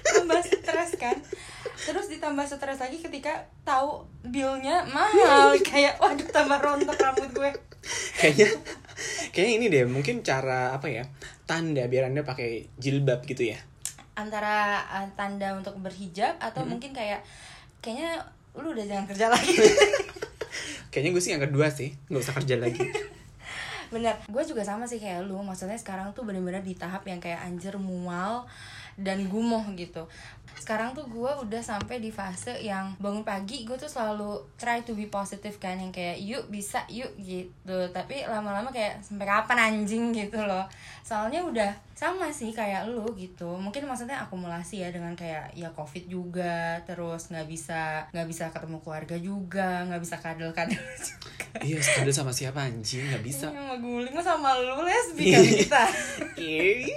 Tambah 0.00 0.40
stres 0.40 0.94
kan 0.96 1.18
Terus 1.74 2.06
ditambah 2.06 2.46
stres 2.46 2.78
lagi 2.78 3.02
ketika 3.02 3.50
tahu 3.66 4.06
billnya 4.22 4.86
mahal 4.88 5.52
Kayak 5.60 5.98
waduh 5.98 6.28
tambah 6.30 6.56
rontok 6.62 6.96
rambut 6.96 7.30
gue 7.34 7.50
kayaknya 8.14 8.48
kayaknya 9.30 9.52
ini 9.54 9.66
deh 9.68 9.84
mungkin 9.84 10.20
cara 10.20 10.72
apa 10.72 10.86
ya? 10.86 11.04
Tanda 11.44 11.84
biar 11.86 12.08
Anda 12.08 12.22
pakai 12.22 12.72
jilbab 12.76 13.24
gitu 13.24 13.48
ya. 13.48 13.58
antara 14.14 14.78
uh, 14.86 15.08
tanda 15.18 15.58
untuk 15.58 15.74
berhijab 15.78 16.38
atau 16.38 16.62
Hmm. 16.62 16.78
mungkin 16.78 16.94
kayak 16.94 17.26
kayaknya 17.82 18.22
lu 18.54 18.70
udah 18.70 18.86
jangan 18.86 19.10
kerja 19.10 19.26
lagi 19.26 19.58
kayaknya 20.94 21.10
gue 21.10 21.18
sih 21.18 21.32
yang 21.34 21.42
kedua 21.42 21.66
sih 21.66 21.90
nggak 22.06 22.22
usah 22.22 22.34
kerja 22.38 22.62
lagi 22.62 22.78
bener 23.92 24.14
gue 24.30 24.42
juga 24.46 24.62
sama 24.62 24.86
sih 24.86 25.02
kayak 25.02 25.26
lu 25.26 25.42
maksudnya 25.42 25.74
sekarang 25.74 26.14
tuh 26.14 26.22
bener-bener 26.22 26.62
di 26.62 26.78
tahap 26.78 27.02
yang 27.10 27.18
kayak 27.18 27.42
anjir 27.42 27.74
mual 27.74 28.46
dan 28.94 29.26
gumoh 29.26 29.66
gitu 29.74 30.06
sekarang 30.64 30.96
tuh 30.96 31.04
gue 31.12 31.28
udah 31.44 31.60
sampai 31.60 32.00
di 32.00 32.08
fase 32.08 32.56
yang 32.64 32.96
bangun 32.96 33.20
pagi 33.20 33.68
gue 33.68 33.76
tuh 33.76 33.92
selalu 33.92 34.40
try 34.56 34.80
to 34.80 34.96
be 34.96 35.04
positive 35.12 35.60
kan 35.60 35.76
yang 35.76 35.92
kayak 35.92 36.16
yuk 36.24 36.48
bisa 36.48 36.80
yuk 36.88 37.12
gitu. 37.20 37.92
Tapi 37.92 38.24
lama-lama 38.24 38.72
kayak 38.72 39.04
sampai 39.04 39.28
kapan 39.28 39.58
anjing? 39.60 40.16
gitu 40.16 40.40
loh. 40.40 40.64
Soalnya 41.04 41.44
udah 41.44 41.70
sama 41.92 42.32
sih 42.32 42.48
kayak 42.56 42.88
lu 42.88 43.04
gitu. 43.12 43.60
Mungkin 43.60 43.84
maksudnya 43.84 44.24
akumulasi 44.24 44.80
ya 44.80 44.88
dengan 44.88 45.12
kayak 45.12 45.52
ya 45.52 45.68
covid 45.76 46.08
juga 46.08 46.80
terus 46.88 47.28
nggak 47.28 47.44
bisa 47.44 48.08
nggak 48.16 48.28
bisa 48.30 48.44
ketemu 48.48 48.80
keluarga 48.80 49.16
juga 49.20 49.84
nggak 49.84 50.00
bisa 50.00 50.16
kadel-kadel 50.16 50.80
juga. 51.08 51.60
Iya 51.60 51.78
sekadar 51.84 52.14
sama 52.16 52.32
siapa 52.32 52.64
anjing? 52.64 53.04
Nggak 53.12 53.24
bisa. 53.26 53.52
Sama 53.52 53.76
guling 53.76 54.16
sama 54.24 54.56
lu 54.56 54.80
lesbi 54.80 55.28
kan 55.28 55.44
kita. 55.44 55.84
Iya. 56.40 56.88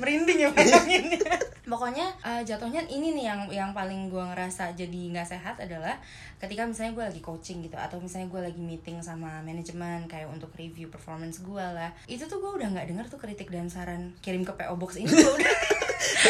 Merinding 0.00 0.38
ya 0.42 0.50
bayanginnya 0.56 1.20
pokoknya 1.68 2.06
eh, 2.24 2.42
jatuhnya 2.42 2.82
ini 2.90 3.14
nih 3.14 3.24
yang 3.30 3.40
yang 3.52 3.70
paling 3.70 4.10
gue 4.10 4.20
ngerasa 4.20 4.74
jadi 4.74 5.00
nggak 5.14 5.28
sehat 5.28 5.56
adalah 5.62 6.00
ketika 6.42 6.66
misalnya 6.66 6.96
gue 6.96 7.04
lagi 7.12 7.20
coaching 7.22 7.62
gitu 7.62 7.76
atau 7.78 8.00
misalnya 8.02 8.32
gue 8.32 8.40
lagi 8.50 8.60
meeting 8.64 8.98
sama 9.04 9.44
manajemen 9.44 10.08
kayak 10.10 10.26
untuk 10.26 10.50
review 10.56 10.90
performance 10.90 11.44
gue 11.44 11.62
lah 11.62 11.94
itu 12.10 12.26
tuh 12.26 12.42
gue 12.42 12.50
udah 12.58 12.74
nggak 12.74 12.90
denger 12.90 13.06
tuh 13.12 13.20
kritik 13.20 13.52
dan 13.52 13.68
saran 13.70 14.16
kirim 14.24 14.42
ke 14.42 14.56
PO 14.56 14.74
box 14.74 14.98
ini 14.98 15.12
gue 15.12 15.30
udah 15.30 15.54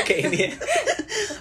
Oke 0.03 0.15
ini 0.27 0.50
ya. 0.50 0.50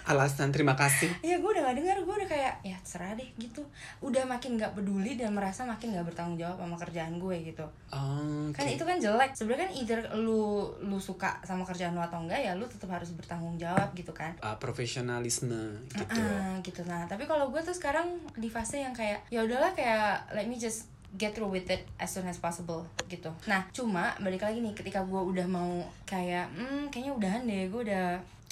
alasan 0.09 0.49
terima 0.49 0.73
kasih. 0.73 1.07
Iya 1.21 1.37
gue 1.37 1.49
udah 1.53 1.69
gak 1.69 1.77
denger, 1.77 1.97
gue 2.01 2.15
udah 2.25 2.29
kayak 2.29 2.53
ya 2.65 2.77
serah 2.81 3.13
deh 3.13 3.29
gitu. 3.37 3.61
Udah 4.01 4.25
makin 4.25 4.57
gak 4.57 4.73
peduli 4.73 5.13
dan 5.13 5.37
merasa 5.37 5.69
makin 5.69 5.93
gak 5.93 6.09
bertanggung 6.09 6.41
jawab 6.41 6.57
sama 6.57 6.75
kerjaan 6.81 7.21
gue 7.21 7.35
gitu. 7.53 7.65
Oh, 7.93 8.49
kan 8.49 8.65
itu 8.65 8.81
kan 8.81 8.97
jelek. 8.97 9.37
Sebenarnya 9.37 9.69
kan 9.69 9.71
either 9.77 9.99
lu 10.17 10.73
lu 10.81 10.97
suka 10.97 11.37
sama 11.45 11.61
kerjaan 11.61 11.93
lu 11.93 12.01
atau 12.01 12.25
enggak 12.25 12.41
ya 12.41 12.57
lu 12.57 12.65
tetap 12.65 12.89
harus 12.89 13.13
bertanggung 13.13 13.61
jawab 13.61 13.93
gitu 13.93 14.09
kan. 14.11 14.33
Uh, 14.41 14.57
profesionalisme 14.57 15.77
gitu. 15.93 16.21
Ah, 16.21 16.57
gitu. 16.65 16.81
Nah 16.89 17.05
tapi 17.05 17.29
kalau 17.29 17.53
gue 17.53 17.61
tuh 17.61 17.77
sekarang 17.77 18.17
di 18.33 18.49
fase 18.49 18.81
yang 18.81 18.97
kayak 18.97 19.21
ya 19.29 19.45
udahlah 19.45 19.77
kayak 19.77 20.25
let 20.33 20.49
me 20.49 20.57
just 20.57 20.89
get 21.17 21.33
through 21.33 21.49
with 21.49 21.69
it 21.71 21.87
as 21.97 22.13
soon 22.13 22.27
as 22.29 22.37
possible 22.37 22.85
gitu. 23.09 23.33
Nah 23.49 23.65
cuma 23.73 24.13
balik 24.21 24.45
lagi 24.45 24.61
nih 24.61 24.75
ketika 24.75 25.01
gue 25.07 25.21
udah 25.21 25.47
mau 25.49 25.81
kayak 26.05 26.51
hmm 26.53 26.93
kayaknya 26.93 27.13
udahan 27.15 27.41
deh 27.47 27.65
gue 27.71 27.81
udah 27.89 28.07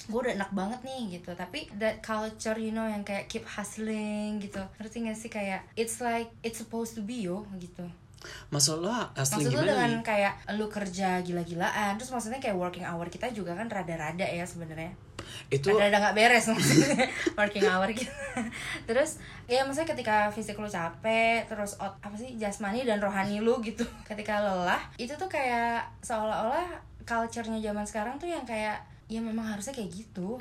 gue 0.08 0.18
udah 0.18 0.34
enak 0.34 0.50
banget 0.56 0.80
nih 0.82 1.20
gitu. 1.20 1.30
Tapi 1.36 1.70
that 1.78 2.00
culture 2.00 2.56
you 2.56 2.72
know 2.72 2.88
yang 2.88 3.04
kayak 3.06 3.28
keep 3.28 3.44
hustling 3.44 4.40
gitu. 4.40 4.64
Ngerti 4.80 5.06
gak 5.06 5.18
sih? 5.18 5.30
Kayak 5.30 5.62
it's 5.78 6.00
like 6.02 6.32
it's 6.42 6.58
supposed 6.58 6.96
to 6.96 7.02
be 7.04 7.28
yo 7.28 7.44
gitu 7.60 7.86
maksud 8.50 8.82
lo 8.82 8.90
asli 9.14 9.46
Maksud 9.46 9.52
lu 9.54 9.62
gimana 9.62 9.70
dengan 9.70 9.90
nih? 9.94 10.02
kayak 10.02 10.34
lu 10.58 10.66
kerja 10.66 11.22
gila-gilaan 11.22 11.94
Terus 11.96 12.10
maksudnya 12.10 12.40
kayak 12.42 12.56
working 12.58 12.82
hour 12.82 13.06
kita 13.06 13.30
juga 13.30 13.54
kan 13.54 13.70
rada-rada 13.70 14.26
ya 14.26 14.42
sebenarnya. 14.42 14.90
Itu 15.52 15.70
Rada-rada 15.70 16.10
gak 16.10 16.16
beres 16.18 16.44
maksudnya 16.52 17.06
Working 17.38 17.64
hour 17.68 17.88
kita 17.94 18.10
Terus 18.88 19.22
ya 19.46 19.62
maksudnya 19.62 19.94
ketika 19.94 20.16
fisik 20.34 20.58
lu 20.58 20.66
capek 20.66 21.46
Terus 21.46 21.78
ot, 21.78 21.94
apa 22.00 22.16
sih 22.16 22.34
jasmani 22.40 22.82
dan 22.82 22.98
rohani 22.98 23.38
lu 23.38 23.60
gitu 23.62 23.86
Ketika 24.08 24.40
lelah 24.42 24.80
Itu 24.98 25.14
tuh 25.14 25.28
kayak 25.30 25.86
seolah-olah 26.02 26.80
culture-nya 27.04 27.60
zaman 27.60 27.84
sekarang 27.86 28.14
tuh 28.18 28.26
yang 28.26 28.42
kayak 28.42 28.80
Ya 29.08 29.24
memang 29.24 29.46
harusnya 29.46 29.72
kayak 29.72 29.88
gitu 29.88 30.36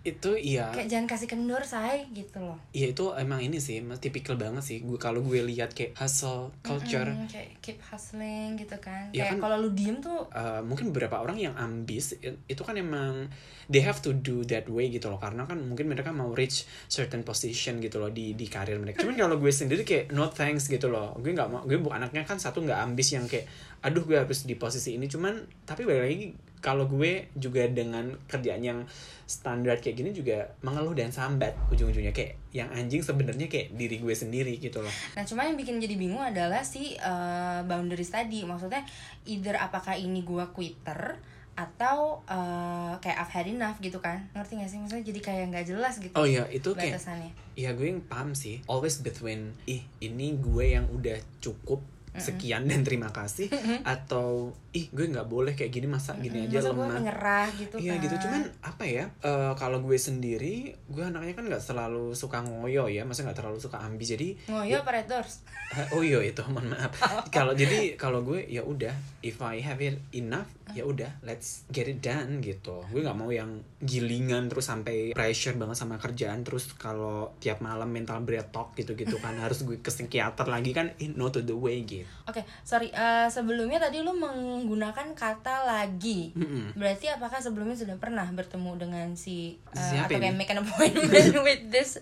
itu 0.00 0.32
iya 0.32 0.72
Kayak 0.72 0.88
jangan 0.88 1.06
kasih 1.06 1.28
kendur 1.28 1.60
say 1.60 2.08
gitu 2.10 2.40
loh 2.40 2.56
Iya 2.70 2.90
itu 2.90 3.04
emang 3.12 3.38
ini 3.38 3.58
sih, 3.58 3.78
tipikal 3.96 4.34
banget 4.34 4.62
sih. 4.62 4.80
Gue 4.80 4.96
kalau 4.96 5.20
gue 5.20 5.42
lihat 5.42 5.70
kayak 5.70 5.92
hustle 5.94 6.56
culture, 6.60 7.04
Mm, 7.04 7.28
Kayak 7.28 7.48
keep 7.60 7.78
hustling 7.84 8.56
gitu 8.56 8.72
kan 8.76 9.10
Ya 9.10 9.24
Kayak 9.24 9.36
kan- 9.36 9.40
kalau 9.42 9.56
lu 9.58 9.70
diem 9.70 9.98
tuh 9.98 10.24
uh, 10.26 10.60
mungkin 10.60 10.88
beberapa 10.88 11.18
orang 11.18 11.36
yang 11.36 11.52
ambis 11.52 12.16
itu 12.46 12.62
kan 12.62 12.72
emang 12.74 13.28
they 13.66 13.78
have 13.78 13.98
to 13.98 14.10
do 14.10 14.40
that 14.42 14.64
way 14.66 14.88
gitu 14.88 15.06
loh. 15.06 15.16
Karena 15.16 15.44
kan 15.44 15.60
mungkin 15.60 15.86
mereka 15.86 16.10
mau 16.10 16.32
reach 16.32 16.64
certain 16.86 17.20
position 17.20 17.78
gitu 17.78 17.96
loh 17.96 18.08
di 18.08 18.32
di 18.32 18.46
karir 18.46 18.76
mereka. 18.76 19.04
Cuman 19.04 19.14
kalau 19.14 19.36
gue 19.36 19.52
sendiri 19.52 19.84
kayak 19.84 20.10
no 20.10 20.26
thanks 20.26 20.66
gitu 20.66 20.88
loh. 20.88 21.12
Gue 21.14 21.30
nggak 21.30 21.46
mau, 21.46 21.60
gue 21.62 21.76
bukan 21.76 22.00
anaknya 22.00 22.24
kan 22.24 22.34
satu 22.34 22.60
nggak 22.60 22.80
ambis 22.82 23.12
yang 23.12 23.28
kayak 23.28 23.44
aduh 23.80 24.04
gue 24.04 24.16
harus 24.16 24.44
di 24.44 24.56
posisi 24.56 24.96
ini. 24.96 25.08
Cuman 25.08 25.40
tapi 25.64 25.88
balik 25.88 26.02
lagi 26.04 26.26
kalau 26.60 26.84
gue 26.84 27.32
juga 27.34 27.64
dengan 27.72 28.12
kerjaan 28.28 28.60
yang 28.60 28.78
standar 29.24 29.80
kayak 29.80 29.96
gini 29.96 30.10
juga 30.12 30.52
mengeluh 30.60 30.92
dan 30.92 31.08
sambat 31.08 31.56
ujung-ujungnya 31.72 32.12
kayak 32.12 32.36
yang 32.52 32.68
anjing 32.76 33.00
sebenarnya 33.00 33.48
kayak 33.48 33.72
diri 33.72 33.96
gue 33.96 34.12
sendiri 34.12 34.60
gitu 34.60 34.84
loh. 34.84 34.92
Nah, 35.16 35.24
cuma 35.24 35.48
yang 35.48 35.56
bikin 35.56 35.80
jadi 35.80 35.96
bingung 35.96 36.20
adalah 36.20 36.60
si 36.60 37.00
uh, 37.00 37.64
boundaries 37.64 38.12
tadi. 38.12 38.44
Maksudnya 38.44 38.84
either 39.24 39.56
apakah 39.56 39.96
ini 39.96 40.20
gua 40.20 40.52
quitter 40.52 41.16
atau 41.60 42.24
uh, 42.24 42.96
kayak 43.04 43.16
I've 43.20 43.32
had 43.32 43.48
enough 43.48 43.76
gitu 43.84 44.00
kan. 44.00 44.28
Ngerti 44.32 44.60
gak 44.60 44.70
sih? 44.70 44.78
Maksudnya 44.80 45.04
jadi 45.04 45.20
kayak 45.20 45.44
nggak 45.52 45.66
jelas 45.68 45.94
gitu 46.00 46.14
Oh 46.16 46.24
iya 46.24 46.48
itu 46.48 46.72
kayak. 46.72 46.96
Iya 47.52 47.76
gue 47.76 47.86
yang 47.92 48.00
paham 48.08 48.32
sih 48.32 48.64
Always 48.64 49.04
between 49.04 49.52
Ih 49.68 49.84
ini 50.00 50.40
gue 50.40 50.72
yang 50.72 50.88
udah 50.88 51.20
cukup 51.44 51.84
Sekian 52.16 52.66
dan 52.66 52.82
terima 52.82 53.14
kasih 53.14 53.46
Atau 53.86 54.56
Ih 54.70 54.90
gue 54.90 55.06
nggak 55.06 55.30
boleh 55.30 55.54
kayak 55.54 55.70
gini 55.70 55.86
Masa 55.86 56.18
gini 56.18 56.46
aja 56.46 56.58
Masa 56.58 56.70
lemah 56.74 56.88
menyerah 56.98 57.46
gitu 57.54 57.74
Iya 57.78 57.98
kan. 57.98 58.02
gitu 58.02 58.14
Cuman 58.26 58.42
apa 58.62 58.84
ya 58.86 59.04
eh, 59.22 59.52
Kalau 59.54 59.78
gue 59.78 59.94
sendiri 59.94 60.74
Gue 60.90 61.06
anaknya 61.06 61.38
kan 61.38 61.46
nggak 61.46 61.62
selalu 61.62 62.14
suka 62.18 62.42
ngoyo 62.42 62.90
ya 62.90 63.06
Maksudnya 63.06 63.30
nggak 63.30 63.38
terlalu 63.38 63.58
suka 63.62 63.78
ambis 63.78 64.10
Jadi 64.10 64.28
Ngoyo 64.50 64.82
apa 64.82 64.90
red 64.90 65.06
doors? 65.06 65.44
Oh 65.94 66.02
iya 66.02 66.18
itu 66.22 66.42
mohon 66.50 66.74
maaf. 66.74 66.90
Kalau 67.34 67.54
jadi 67.54 67.94
kalau 67.94 68.26
gue 68.26 68.42
ya 68.46 68.66
udah 68.66 68.90
if 69.22 69.38
I 69.38 69.62
have 69.62 69.78
it 69.78 70.02
enough 70.10 70.50
ya 70.70 70.86
udah 70.86 71.22
let's 71.26 71.66
get 71.70 71.86
it 71.86 71.98
done 71.98 72.38
gitu. 72.42 72.82
Gue 72.90 73.02
nggak 73.02 73.18
mau 73.18 73.30
yang 73.30 73.62
gilingan 73.82 74.46
terus 74.50 74.70
sampai 74.70 75.10
pressure 75.14 75.58
banget 75.58 75.76
sama 75.78 75.98
kerjaan 75.98 76.42
terus 76.42 76.70
kalau 76.74 77.34
tiap 77.38 77.58
malam 77.62 77.90
mental 77.90 78.22
breathtalk 78.22 78.74
gitu-gitu 78.74 79.18
kan 79.18 79.34
harus 79.38 79.62
gue 79.62 79.78
ke 79.78 79.90
psikiater 79.90 80.46
lagi 80.46 80.70
kan 80.70 80.94
eh, 80.98 81.10
no 81.10 81.30
to 81.30 81.42
the 81.42 81.54
way 81.54 81.82
gitu. 81.82 81.99
Oke, 82.28 82.42
sorry. 82.62 82.88
uh, 82.92 83.26
sebelumnya 83.26 83.78
tadi 83.80 84.02
lu 84.02 84.12
menggunakan 84.16 85.12
kata 85.14 85.66
lagi. 85.66 86.34
Mm-mm. 86.36 86.76
Berarti 86.76 87.10
apakah 87.10 87.40
sebelumnya 87.40 87.76
sudah 87.78 87.96
pernah 87.96 88.26
bertemu 88.30 88.70
dengan 88.76 89.08
si 89.14 89.56
uh, 89.72 89.78
Siapa 89.78 90.10
atau 90.10 90.20
kayak 90.20 90.36
make 90.36 90.52
an 90.52 90.62
appointment 90.62 91.34
with 91.46 91.62
this 91.70 91.98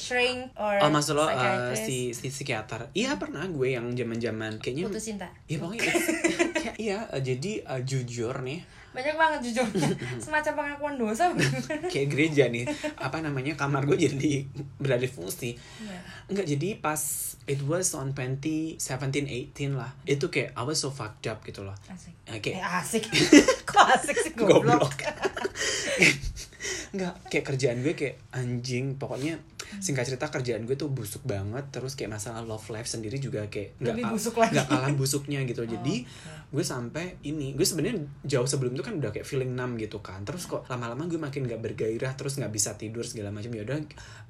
shrink 0.00 0.48
or 0.56 0.80
Oh 0.80 0.88
maksud 0.88 1.14
lo 1.14 1.28
uh, 1.28 1.76
si 1.76 2.16
si 2.16 2.32
psikiater? 2.32 2.90
Iya 2.96 3.20
pernah 3.20 3.44
gue 3.44 3.76
yang 3.76 3.92
zaman-zaman 3.92 4.58
kayaknya 4.58 4.88
putus 4.88 5.04
cinta? 5.04 5.28
Iya 5.46 5.56
pokoknya 5.60 5.92
iya 6.88 6.98
uh, 7.12 7.20
jadi 7.20 7.52
uh, 7.68 7.80
jujur 7.84 8.40
nih 8.40 8.81
banyak 8.92 9.16
banget 9.16 9.40
jujur. 9.48 9.66
Semacam 10.24 10.52
pengakuan 10.52 10.94
dosa. 11.00 11.32
Kayak 11.92 12.08
gereja 12.12 12.44
nih. 12.52 12.68
Apa 13.00 13.24
namanya 13.24 13.56
kamar 13.56 13.88
gue 13.88 13.96
jadi 13.96 14.44
beralih 14.76 15.08
fungsi. 15.08 15.56
Iya. 15.56 15.98
Enggak 16.28 16.46
jadi 16.48 16.68
pas 16.78 17.00
it 17.48 17.60
was 17.64 17.96
on 17.96 18.12
2017 18.14 18.78
18 18.78 19.74
lah 19.74 19.90
itu 20.06 20.30
kayak 20.30 20.54
I 20.54 20.62
was 20.62 20.78
so 20.78 20.92
fucked 20.92 21.26
up 21.26 21.42
gitu 21.42 21.64
loh. 21.66 21.74
Asik. 21.88 22.14
Ya, 22.28 22.36
eh, 22.36 22.40
kayak 22.44 22.62
asik. 22.84 23.04
Kok 23.68 23.86
asik 23.98 24.16
sih 24.20 24.32
goblok, 24.36 24.62
goblok. 24.62 24.94
Enggak 26.92 27.14
kayak 27.32 27.44
kerjaan 27.48 27.80
gue 27.80 27.94
kayak 27.96 28.16
anjing. 28.36 29.00
Pokoknya 29.00 29.40
singkat 29.78 30.04
cerita 30.08 30.28
kerjaan 30.28 30.66
gue 30.66 30.74
tuh 30.74 30.90
busuk 30.90 31.22
banget 31.22 31.64
terus 31.72 31.94
kayak 31.94 32.18
masalah 32.18 32.42
love 32.42 32.64
life 32.68 32.90
sendiri 32.90 33.16
juga 33.16 33.46
kayak 33.46 33.78
nggak 33.78 33.94
nggak 34.32 34.66
kalah 34.68 34.92
busuknya 34.96 35.40
gitu. 35.46 35.62
Jadi 35.64 36.04
oke. 36.04 36.50
gue 36.52 36.64
sampai 36.64 37.16
ini 37.24 37.54
gue 37.54 37.64
sebenarnya 37.64 38.02
jauh 38.26 38.48
sebelum 38.48 38.74
itu 38.74 38.82
kan 38.84 38.98
udah 38.98 39.10
kayak 39.14 39.26
feeling 39.28 39.52
numb 39.54 39.78
gitu 39.78 40.02
kan. 40.02 40.24
Terus 40.26 40.48
kok 40.48 40.66
lama-lama 40.66 41.06
gue 41.06 41.20
makin 41.20 41.46
nggak 41.46 41.60
bergairah 41.60 42.12
terus 42.18 42.40
nggak 42.40 42.52
bisa 42.52 42.74
tidur 42.74 43.06
segala 43.06 43.30
macam. 43.30 43.52
Ya 43.52 43.62
udah 43.62 43.78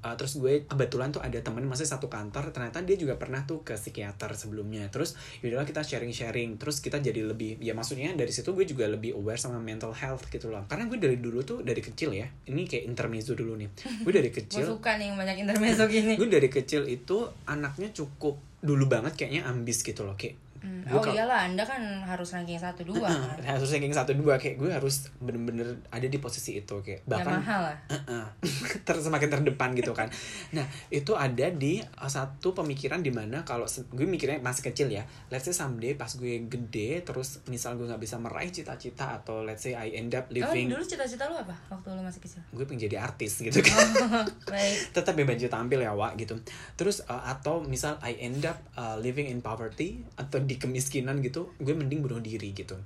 uh, 0.04 0.14
terus 0.18 0.36
gue 0.36 0.66
kebetulan 0.66 1.14
tuh 1.14 1.22
ada 1.22 1.38
temen 1.40 1.64
masih 1.64 1.86
satu 1.86 2.10
kantor 2.10 2.50
ternyata 2.50 2.82
dia 2.82 2.98
juga 2.98 3.16
pernah 3.16 3.46
tuh 3.46 3.62
ke 3.62 3.78
psikiater 3.78 4.34
sebelumnya. 4.34 4.90
Terus 4.90 5.14
yaudahlah 5.40 5.64
kita 5.64 5.80
sharing-sharing 5.86 6.60
terus 6.60 6.82
kita 6.82 6.98
jadi 6.98 7.22
lebih 7.24 7.62
ya 7.62 7.72
maksudnya 7.72 8.12
dari 8.12 8.34
situ 8.34 8.52
gue 8.52 8.66
juga 8.66 8.90
lebih 8.90 9.14
aware 9.14 9.38
sama 9.38 9.62
mental 9.62 9.94
health 9.94 10.28
gitu 10.28 10.50
loh. 10.50 10.66
Karena 10.66 10.90
gue 10.90 10.98
dari 10.98 11.16
dulu 11.22 11.40
tuh 11.46 11.58
dari 11.64 11.80
kecil 11.80 12.12
ya 12.12 12.26
ini 12.50 12.66
kayak 12.66 12.84
intermezzo 12.86 13.32
dulu 13.38 13.54
nih. 13.56 13.68
Gue 14.02 14.12
dari 14.12 14.28
gue 14.32 14.36
kecil 14.42 14.64
suka 14.66 14.96
nih 14.96 15.12
yang 15.12 15.16
banyak 15.20 15.31
intermezzo 15.38 15.88
gini. 15.88 16.18
Gue 16.18 16.28
dari 16.28 16.48
kecil 16.52 16.88
itu 16.88 17.28
anaknya 17.48 17.92
cukup 17.94 18.36
dulu 18.62 18.86
banget 18.86 19.18
kayaknya 19.18 19.48
ambis 19.50 19.82
gitu 19.82 20.06
loh 20.06 20.14
kayak 20.14 20.38
Hmm, 20.62 20.82
Gua 20.84 20.94
Oh 20.94 21.02
kalau- 21.02 21.14
iyalah, 21.14 21.38
Anda 21.44 21.62
kan 21.62 21.82
harus 22.00 22.30
ranking 22.30 22.54
1 22.54 22.78
2 22.78 22.94
kan. 22.96 23.34
harus 23.52 23.68
ranking 23.68 23.90
satu 23.90 24.14
dua 24.14 24.38
kayak 24.38 24.56
gue 24.56 24.70
harus 24.70 25.10
bener-bener 25.16 25.66
ada 25.88 26.04
di 26.04 26.16
posisi 26.16 26.54
itu 26.56 26.78
kayak 26.78 27.02
bahkan 27.04 27.36
Yamaha 27.36 27.56
lah. 27.60 27.76
Heeh. 27.88 28.24
ter 28.86 28.96
semakin 28.96 29.28
terdepan 29.28 29.70
gitu 29.72 29.90
kan 29.90 30.06
nah 30.50 30.62
itu 30.88 31.12
ada 31.12 31.50
di 31.50 31.78
uh, 31.80 32.06
satu 32.06 32.52
pemikiran 32.52 32.98
di 32.98 33.10
mana 33.10 33.42
kalau 33.42 33.64
gue 33.66 34.04
mikirnya 34.04 34.38
masih 34.38 34.62
kecil 34.64 34.88
ya 34.88 35.02
let's 35.28 35.42
say 35.42 35.52
someday 35.52 35.92
pas 35.92 36.08
gue 36.08 36.44
gede 36.44 37.02
terus 37.02 37.42
misal 37.46 37.74
gue 37.74 37.84
nggak 37.84 37.98
bisa 37.98 38.16
meraih 38.16 38.48
cita-cita 38.48 39.16
atau 39.16 39.40
let's 39.40 39.60
say 39.60 39.72
I 39.72 39.90
end 39.92 40.12
up 40.12 40.24
Oh, 40.24 40.34
living 40.36 40.68
dulu 40.68 40.82
cita-cita 40.82 41.26
lu 41.26 41.36
apa 41.36 41.54
waktu 41.68 41.90
lu 41.90 42.00
masih 42.00 42.20
kecil? 42.20 42.40
gue 42.48 42.62
pengen 42.62 42.82
jadi 42.84 42.96
artis 43.00 43.40
gitu 43.40 43.58
kan 43.58 43.82
Baik. 44.48 44.92
tetap 44.92 45.12
ya 45.12 45.24
baju 45.24 45.46
tampil 45.48 45.80
ya 45.80 45.92
Wak 45.92 46.12
gitu 46.16 46.38
terus 46.74 47.02
uh, 47.04 47.24
atau 47.28 47.60
misal 47.60 47.98
I 47.98 48.14
end 48.20 48.42
up 48.42 48.58
uh, 48.72 48.94
living 48.96 49.26
in 49.26 49.40
poverty 49.40 50.06
atau 50.14 50.38
di 50.52 50.60
kemiskinan 50.60 51.24
gitu 51.24 51.56
gue 51.56 51.72
mending 51.72 52.04
bunuh 52.04 52.20
diri 52.20 52.52
gitu. 52.52 52.76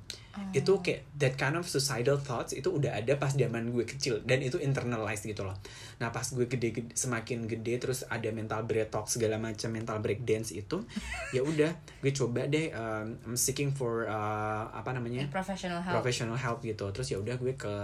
Itu 0.55 0.79
kayak 0.79 1.19
that 1.19 1.35
kind 1.35 1.59
of 1.59 1.67
suicidal 1.67 2.23
thoughts 2.23 2.55
itu 2.55 2.71
udah 2.71 2.95
ada 2.95 3.19
pas 3.19 3.35
zaman 3.35 3.75
gue 3.75 3.83
kecil 3.83 4.23
dan 4.23 4.39
itu 4.39 4.63
internalized 4.63 5.27
gitu 5.27 5.43
loh. 5.43 5.59
Nah 5.99 6.15
pas 6.15 6.23
gue 6.23 6.47
gede, 6.47 6.71
gede 6.71 6.95
semakin 6.95 7.51
gede 7.51 7.83
terus 7.83 8.07
ada 8.07 8.31
mental 8.31 8.63
breakdown 8.63 9.11
segala 9.11 9.43
macam 9.43 9.75
mental 9.75 9.99
breakdance 9.99 10.55
itu 10.55 10.87
ya 11.35 11.43
udah 11.43 11.75
gue 11.75 12.13
coba 12.15 12.47
deh 12.47 12.71
um, 12.71 13.19
I'm 13.27 13.35
seeking 13.35 13.75
for 13.75 14.07
uh, 14.07 14.71
apa 14.71 14.95
namanya? 14.95 15.27
Professional 15.27 15.83
help. 15.83 15.99
professional 15.99 16.39
help 16.39 16.63
gitu. 16.63 16.87
Terus 16.95 17.11
ya 17.11 17.19
udah 17.19 17.35
gue 17.35 17.59
ke 17.59 17.75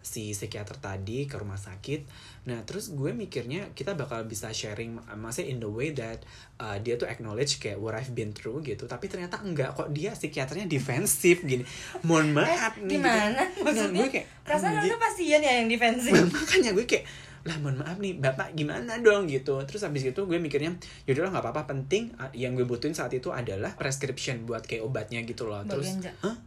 si 0.00 0.30
psikiater 0.30 0.76
tadi 0.76 1.24
ke 1.24 1.36
rumah 1.36 1.54
sakit 1.54 2.08
nah 2.42 2.60
terus 2.60 2.88
gue 2.90 3.10
mikirnya 3.10 3.70
kita 3.70 3.92
bakal 3.92 4.24
bisa 4.24 4.48
sharing 4.48 4.96
maksudnya 5.12 5.48
in 5.48 5.58
the 5.58 5.68
way 5.68 5.90
that 5.90 6.24
uh, 6.56 6.76
dia 6.76 6.96
tuh 6.96 7.04
acknowledge 7.04 7.56
kayak 7.56 7.76
what 7.76 7.92
I've 7.92 8.10
been 8.10 8.32
through 8.32 8.60
gitu 8.62 8.84
tapi 8.84 9.06
ternyata 9.06 9.36
enggak 9.38 9.72
kok 9.72 9.88
dia 9.90 10.10
psikiaternya 10.10 10.64
defensif 10.66 11.40
gini 11.42 11.68
mohon 12.02 12.32
maaf 12.32 12.76
Eh, 12.76 12.82
nih 12.82 12.96
gimana? 12.96 13.44
gitu. 13.46 13.60
Nah, 13.60 13.64
Maksudnya, 13.66 13.98
gue 13.98 14.08
kayak 14.10 14.26
perasaan. 14.40 14.72
Anda 14.78 14.96
pasien 14.96 15.40
ya 15.40 15.52
yang 15.60 15.68
defensif. 15.68 16.12
makanya 16.32 16.70
gue 16.72 16.86
kayak 16.86 17.04
lah 17.40 17.56
mohon 17.64 17.80
maaf 17.80 17.96
nih 17.96 18.20
bapak 18.20 18.52
gimana 18.52 19.00
dong 19.00 19.24
gitu. 19.30 19.56
Terus 19.64 19.86
habis 19.86 20.04
itu 20.04 20.20
gue 20.28 20.38
mikirnya 20.38 20.76
yaudahlah 21.08 21.32
nggak 21.32 21.44
apa-apa 21.48 21.62
penting 21.72 22.12
yang 22.36 22.52
gue 22.52 22.68
butuhin 22.68 22.92
saat 22.92 23.16
itu 23.16 23.32
adalah 23.32 23.72
prescription 23.76 24.44
buat 24.44 24.68
kayak 24.68 24.84
obatnya 24.84 25.24
gitu 25.24 25.48
loh. 25.48 25.64
Terus 25.64 25.96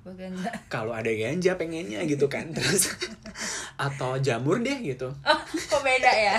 kalau 0.74 0.94
ada 0.94 1.10
ganja 1.10 1.58
pengennya 1.58 2.06
gitu 2.06 2.30
kan 2.30 2.52
terus. 2.58 2.94
Atau 3.78 4.22
jamur 4.22 4.62
deh 4.62 4.78
gitu. 4.86 5.10
Oh, 5.10 5.42
kok 5.50 5.82
beda 5.82 6.12
ya? 6.14 6.38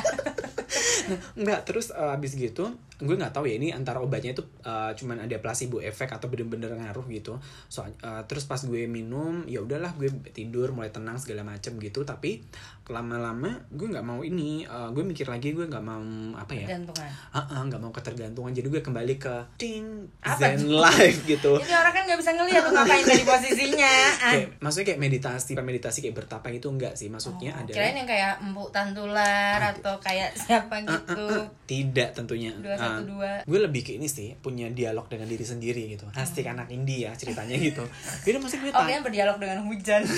nah, 1.11 1.19
enggak 1.35 1.61
terus 1.67 1.91
uh, 1.91 2.15
abis 2.15 2.39
gitu 2.39 2.71
gue 2.97 3.11
nggak 3.13 3.31
tahu 3.31 3.45
ya 3.45 3.55
ini 3.55 3.69
antara 3.69 3.99
obatnya 3.99 4.33
itu 4.33 4.45
uh, 4.61 4.91
cuman 4.91 5.19
ada 5.21 5.35
placebo 5.37 5.79
efek 5.79 6.09
atau 6.09 6.27
bener-bener 6.27 6.71
ngaruh 6.73 7.03
gitu 7.09 7.35
so 7.67 7.83
uh, 7.83 8.23
terus 8.25 8.45
pas 8.45 8.61
gue 8.61 8.87
minum 8.87 9.43
ya 9.45 9.59
udahlah 9.59 9.91
gue 9.93 10.07
tidur 10.31 10.71
mulai 10.71 10.89
tenang 10.89 11.17
segala 11.17 11.43
macem 11.43 11.75
gitu 11.77 12.03
tapi 12.03 12.47
lama-lama 12.85 13.49
gue 13.69 13.89
nggak 13.89 14.05
mau 14.05 14.21
ini 14.21 14.63
uh, 14.63 14.91
gue 14.91 15.03
mikir 15.03 15.25
lagi 15.25 15.51
gue 15.51 15.65
nggak 15.65 15.81
mau 15.81 16.05
apa 16.35 16.53
ya 16.53 16.67
Gantungan. 16.69 17.09
Ah, 17.31 17.41
ah, 17.51 17.61
nggak 17.63 17.81
mau 17.81 17.91
ketergantungan 17.91 18.53
jadi 18.53 18.69
gue 18.69 18.79
kembali 18.81 19.15
ke 19.17 19.35
ting 19.57 20.05
Apa 20.21 20.53
zen 20.53 20.63
tuh? 20.63 20.79
life 20.79 21.19
gitu 21.25 21.57
Jadi 21.65 21.73
orang 21.73 21.91
kan 21.91 22.03
nggak 22.05 22.19
bisa 22.21 22.31
ngeliat 22.31 22.61
lu 22.61 22.71
ngapain 22.71 23.03
dari 23.03 23.25
posisinya. 23.25 23.95
Ah. 24.15 24.33
kayak 24.33 24.49
maksudnya 24.61 24.87
kayak 24.87 25.01
meditasi 25.01 25.51
meditasi 25.57 25.99
kayak 26.01 26.17
bertapa 26.17 26.47
itu 26.51 26.69
enggak 26.69 26.95
sih 26.95 27.09
maksudnya 27.09 27.51
Oh, 27.51 27.61
adalah 27.61 27.75
Kirain 27.75 27.97
yang 27.97 28.07
kayak 28.07 28.33
empuk 28.39 28.69
tantular 28.69 29.59
atau 29.65 29.95
kayak 29.99 30.31
siapa 30.37 30.77
Ah, 30.77 30.85
ah, 30.85 30.93
gitu. 30.93 31.25
ah. 31.33 31.45
tidak 31.65 32.09
tentunya 32.13 32.53
Dua 32.55 32.77
Ah, 32.77 32.84
satu 32.85 33.03
dua. 33.17 33.31
gue 33.45 33.59
lebih 33.65 33.83
ke 33.87 33.93
ini 33.97 34.07
sih 34.11 34.37
punya 34.39 34.69
dialog 34.69 35.09
dengan 35.09 35.29
diri 35.29 35.45
sendiri 35.47 35.83
gitu. 35.97 36.05
Asik 36.13 36.45
anak 36.45 36.69
indie 36.69 37.09
ya 37.09 37.17
ceritanya 37.17 37.57
gitu. 37.57 37.85
Jadi 38.27 38.37
maksudnya 38.37 38.63
gue 38.69 38.73
Oh, 38.75 38.81
tanya 38.85 38.91
dia 38.91 39.01
berdialog 39.05 39.37
dengan 39.41 39.59
hujan. 39.65 40.03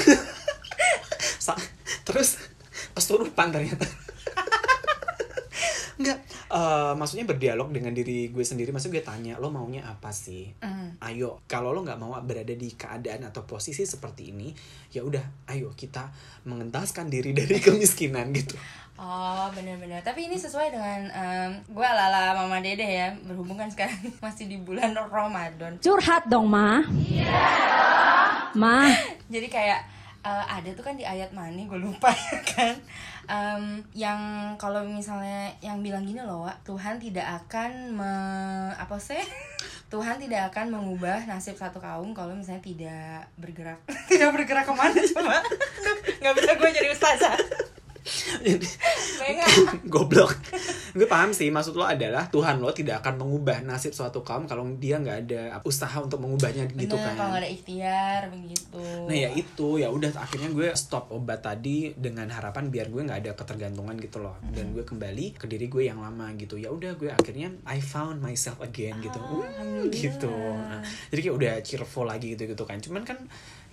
terus 2.06 2.38
kesurupan 2.94 3.50
ternyata 3.50 3.82
Enggak, 5.96 6.18
eh, 6.52 6.92
maksudnya 6.92 7.24
berdialog 7.24 7.72
dengan 7.72 7.96
diri 7.96 8.28
gue 8.28 8.44
sendiri 8.44 8.68
Maksudnya 8.68 9.00
gue 9.00 9.04
tanya, 9.04 9.32
lo 9.40 9.48
maunya 9.48 9.88
apa 9.88 10.12
sih? 10.12 10.52
Hmm. 10.60 11.00
Ayo, 11.00 11.40
kalau 11.48 11.72
lo 11.72 11.80
nggak 11.80 11.96
mau 11.96 12.12
berada 12.20 12.52
di 12.52 12.68
keadaan 12.76 13.24
atau 13.24 13.48
posisi 13.48 13.88
seperti 13.88 14.28
ini 14.32 14.52
Ya 14.92 15.00
udah, 15.02 15.48
ayo 15.48 15.72
kita 15.72 16.12
mengentaskan 16.44 17.08
diri 17.08 17.32
dari 17.38 17.56
kemiskinan 17.58 18.32
gitu 18.36 18.56
Oh 18.96 19.44
benar-benar. 19.52 20.00
Tapi 20.00 20.24
ini 20.24 20.40
sesuai 20.40 20.72
dengan 20.72 21.00
em, 21.12 21.50
gue 21.68 21.84
ala-ala 21.84 22.32
Mama 22.32 22.64
Dede 22.64 22.88
ya. 22.88 23.12
Berhubung 23.28 23.60
kan 23.60 23.68
sekarang 23.68 24.00
masih 24.24 24.48
di 24.48 24.56
bulan 24.56 24.96
Ramadan. 24.96 25.76
Curhat 25.84 26.32
dong, 26.32 26.48
Ma. 26.48 26.80
Ma. 28.56 28.88
Jadi 29.28 29.48
kayak 29.52 29.84
eh, 30.24 30.44
ada 30.48 30.68
tuh 30.72 30.80
kan 30.80 30.96
di 30.96 31.04
ayat 31.04 31.28
mana 31.36 31.60
gue 31.60 31.76
lupa 31.76 32.08
ya 32.32 32.40
kan. 32.40 32.74
Em, 33.26 33.82
yang 33.90 34.54
kalau 34.54 34.86
misalnya 34.86 35.50
yang 35.58 35.82
bilang 35.82 36.06
gini 36.06 36.22
loh, 36.22 36.46
Wak, 36.46 36.62
Tuhan 36.62 37.02
tidak 37.02 37.26
akan 37.42 37.98
me, 37.98 38.12
apa 38.78 38.96
sih? 39.02 39.18
Tuhan 39.92 40.18
tidak 40.18 40.50
akan 40.50 40.74
mengubah 40.74 41.26
nasib 41.30 41.54
satu 41.54 41.78
kaum 41.78 42.14
kalau 42.14 42.34
misalnya 42.34 42.62
tidak 42.62 43.26
bergerak. 43.38 43.82
tidak 44.10 44.30
bergerak 44.34 44.64
ke 44.66 44.74
mana 44.74 44.98
coba? 44.98 45.42
Nggak 46.22 46.34
bisa 46.38 46.50
gue 46.54 46.70
jadi 46.70 46.88
ustazah. 46.94 47.65
Goblok. 49.92 50.32
Gue 50.96 51.04
paham 51.04 51.30
sih 51.30 51.52
maksud 51.52 51.76
lo 51.76 51.84
adalah 51.84 52.26
Tuhan 52.28 52.58
lo 52.58 52.72
tidak 52.72 53.04
akan 53.04 53.20
mengubah 53.20 53.60
nasib 53.62 53.92
suatu 53.92 54.24
kaum 54.24 54.48
kalau 54.48 54.64
dia 54.76 54.96
nggak 54.96 55.18
ada 55.28 55.42
usaha 55.62 55.92
untuk 56.00 56.22
mengubahnya 56.22 56.64
gitu 56.72 56.96
Bener, 56.96 57.12
kalau 57.12 57.20
kan. 57.20 57.28
nggak 57.36 57.42
ada 57.44 57.50
ikhtiar 57.50 58.20
begitu. 58.32 58.80
nah 59.06 59.16
ya 59.16 59.30
itu 59.32 59.68
ya 59.76 59.88
udah 59.92 60.10
akhirnya 60.16 60.48
gue 60.50 60.68
stop 60.72 61.12
obat 61.12 61.44
tadi 61.44 61.92
dengan 61.92 62.26
harapan 62.32 62.72
biar 62.72 62.88
gue 62.88 63.02
nggak 63.04 63.20
ada 63.26 63.32
ketergantungan 63.36 63.96
gitu 64.00 64.18
loh. 64.24 64.36
Dan 64.48 64.72
gue 64.72 64.82
kembali 64.82 65.36
ke 65.36 65.44
diri 65.44 65.68
gue 65.68 65.84
yang 65.84 66.00
lama 66.00 66.32
gitu. 66.34 66.56
Ya 66.56 66.72
udah 66.72 66.96
gue 66.96 67.12
akhirnya 67.12 67.52
I 67.68 67.78
found 67.78 68.24
myself 68.24 68.58
again 68.60 68.98
gitu. 69.00 69.18
Oh, 69.20 69.44
Uh, 69.56 69.86
gitu 69.92 70.28
Nah, 70.32 70.82
jadi 71.12 71.20
kayak 71.22 71.36
udah 71.36 71.54
cheerful 71.62 72.04
lagi 72.04 72.34
gitu 72.34 72.48
gitu 72.48 72.64
kan. 72.64 72.80
Cuman 72.80 73.04
kan 73.04 73.18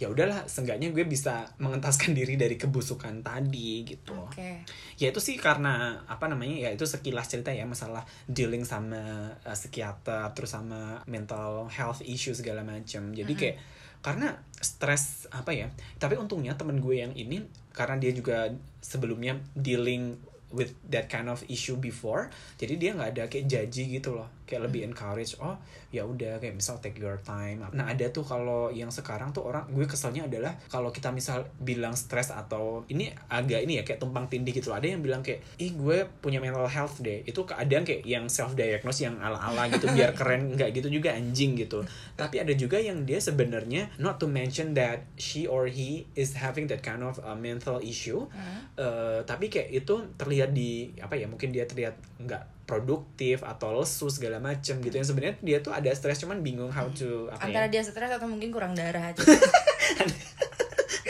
ya 0.01 0.10
udahlah 0.10 0.45
seenggaknya 0.49 0.89
gue 0.89 1.06
bisa 1.06 1.45
mengentaskan 1.62 2.13
diri 2.17 2.36
dari 2.36 2.58
kebusukan 2.58 3.21
tadi 3.21 3.86
gitu. 3.86 4.15
Oke. 4.15 4.65
ya 4.97 5.10
itu 5.10 5.19
sih 5.21 5.38
karena 5.38 6.01
apa 6.06 6.29
namanya 6.29 6.67
ya 6.67 6.69
itu 6.73 6.86
sekilas 6.86 7.29
cerita 7.29 7.49
ya 7.49 7.65
masalah 7.65 8.06
dealing 8.29 8.65
sama 8.65 9.34
uh, 9.45 9.58
psikiater 9.58 10.34
terus 10.38 10.53
sama 10.53 11.01
mental 11.10 11.67
health 11.69 12.01
issue 12.06 12.34
segala 12.34 12.62
macam 12.62 13.13
jadi 13.13 13.34
kayak 13.34 13.58
karena 14.03 14.36
stres 14.60 15.32
apa 15.32 15.56
ya 15.56 15.71
tapi 15.95 16.19
untungnya 16.19 16.60
temen 16.60 16.84
gue 16.84 16.99
yang 16.99 17.15
ini 17.15 17.47
karena 17.71 17.95
dia 17.97 18.12
juga 18.12 18.51
sebelumnya 18.84 19.39
dealing 19.56 20.19
with 20.53 20.77
that 20.87 21.09
kind 21.09 21.25
of 21.27 21.41
issue 21.49 21.75
before 21.75 22.29
jadi 22.57 22.73
dia 22.77 22.89
nggak 22.93 23.09
ada 23.17 23.23
kayak 23.27 23.45
jaji 23.49 23.83
gitu 23.99 24.15
loh. 24.15 24.29
Kayak 24.43 24.69
lebih 24.69 24.85
encourage 24.85 25.39
oh 25.39 25.55
ya 25.89 26.03
udah 26.03 26.37
kayak 26.37 26.59
misal 26.59 26.77
take 26.83 26.99
your 26.99 27.17
time. 27.23 27.63
Nah 27.71 27.89
ada 27.89 28.11
tuh 28.11 28.21
kalau 28.21 28.69
yang 28.69 28.91
sekarang 28.91 29.31
tuh 29.31 29.47
orang 29.47 29.65
gue 29.71 29.87
keselnya 29.87 30.27
adalah 30.27 30.53
kalau 30.67 30.91
kita 30.91 31.09
misal 31.15 31.47
bilang 31.63 31.95
stres 31.95 32.29
atau 32.29 32.83
ini 32.91 33.09
agak 33.31 33.63
ini 33.63 33.81
ya 33.81 33.83
kayak 33.87 34.03
tumpang 34.03 34.27
tindih 34.27 34.51
gitu 34.51 34.69
loh. 34.69 34.77
Ada 34.77 34.93
yang 34.93 35.01
bilang 35.01 35.23
kayak 35.23 35.41
ih 35.57 35.73
gue 35.73 36.05
punya 36.19 36.43
mental 36.43 36.67
health 36.67 36.99
deh. 36.99 37.23
Itu 37.23 37.47
keadaan 37.47 37.87
kayak 37.87 38.03
yang 38.03 38.27
self 38.27 38.53
diagnose 38.53 39.07
yang 39.07 39.17
ala 39.23 39.39
ala 39.39 39.71
gitu 39.71 39.87
biar 39.89 40.11
keren 40.19 40.53
nggak 40.59 40.75
gitu 40.75 40.91
juga 40.91 41.15
anjing 41.15 41.55
gitu. 41.55 41.81
Tapi 42.19 42.43
ada 42.43 42.51
juga 42.53 42.77
yang 42.77 43.07
dia 43.07 43.17
sebenarnya 43.23 43.95
not 43.97 44.19
to 44.19 44.27
mention 44.27 44.75
that 44.75 45.07
she 45.15 45.47
or 45.47 45.71
he 45.71 46.05
is 46.19 46.35
having 46.35 46.67
that 46.67 46.83
kind 46.83 47.01
of 47.01 47.17
uh, 47.23 47.33
mental 47.37 47.79
issue. 47.79 48.27
Eh, 48.73 49.21
tapi 49.23 49.47
kayak 49.47 49.69
itu 49.71 49.95
terlihat 50.19 50.42
di 50.49 50.91
apa 50.99 51.15
ya 51.15 51.27
mungkin 51.29 51.53
dia 51.53 51.63
terlihat 51.67 51.95
nggak 52.19 52.43
produktif 52.63 53.43
atau 53.43 53.75
lesu 53.75 54.08
segala 54.08 54.39
macam 54.39 54.79
gitu. 54.79 54.95
Yang 54.95 55.13
sebenarnya 55.13 55.36
dia 55.43 55.58
tuh 55.60 55.75
ada 55.75 55.91
stres 55.91 56.19
cuman 56.23 56.39
bingung 56.39 56.71
how 56.71 56.88
to 56.95 57.27
apa 57.29 57.51
Antara 57.51 57.67
ya. 57.67 57.79
dia 57.79 57.82
stres 57.84 58.12
atau 58.12 58.27
mungkin 58.27 58.49
kurang 58.49 58.73
darah 58.73 59.12
aja. 59.12 59.19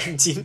anjing. 0.04 0.40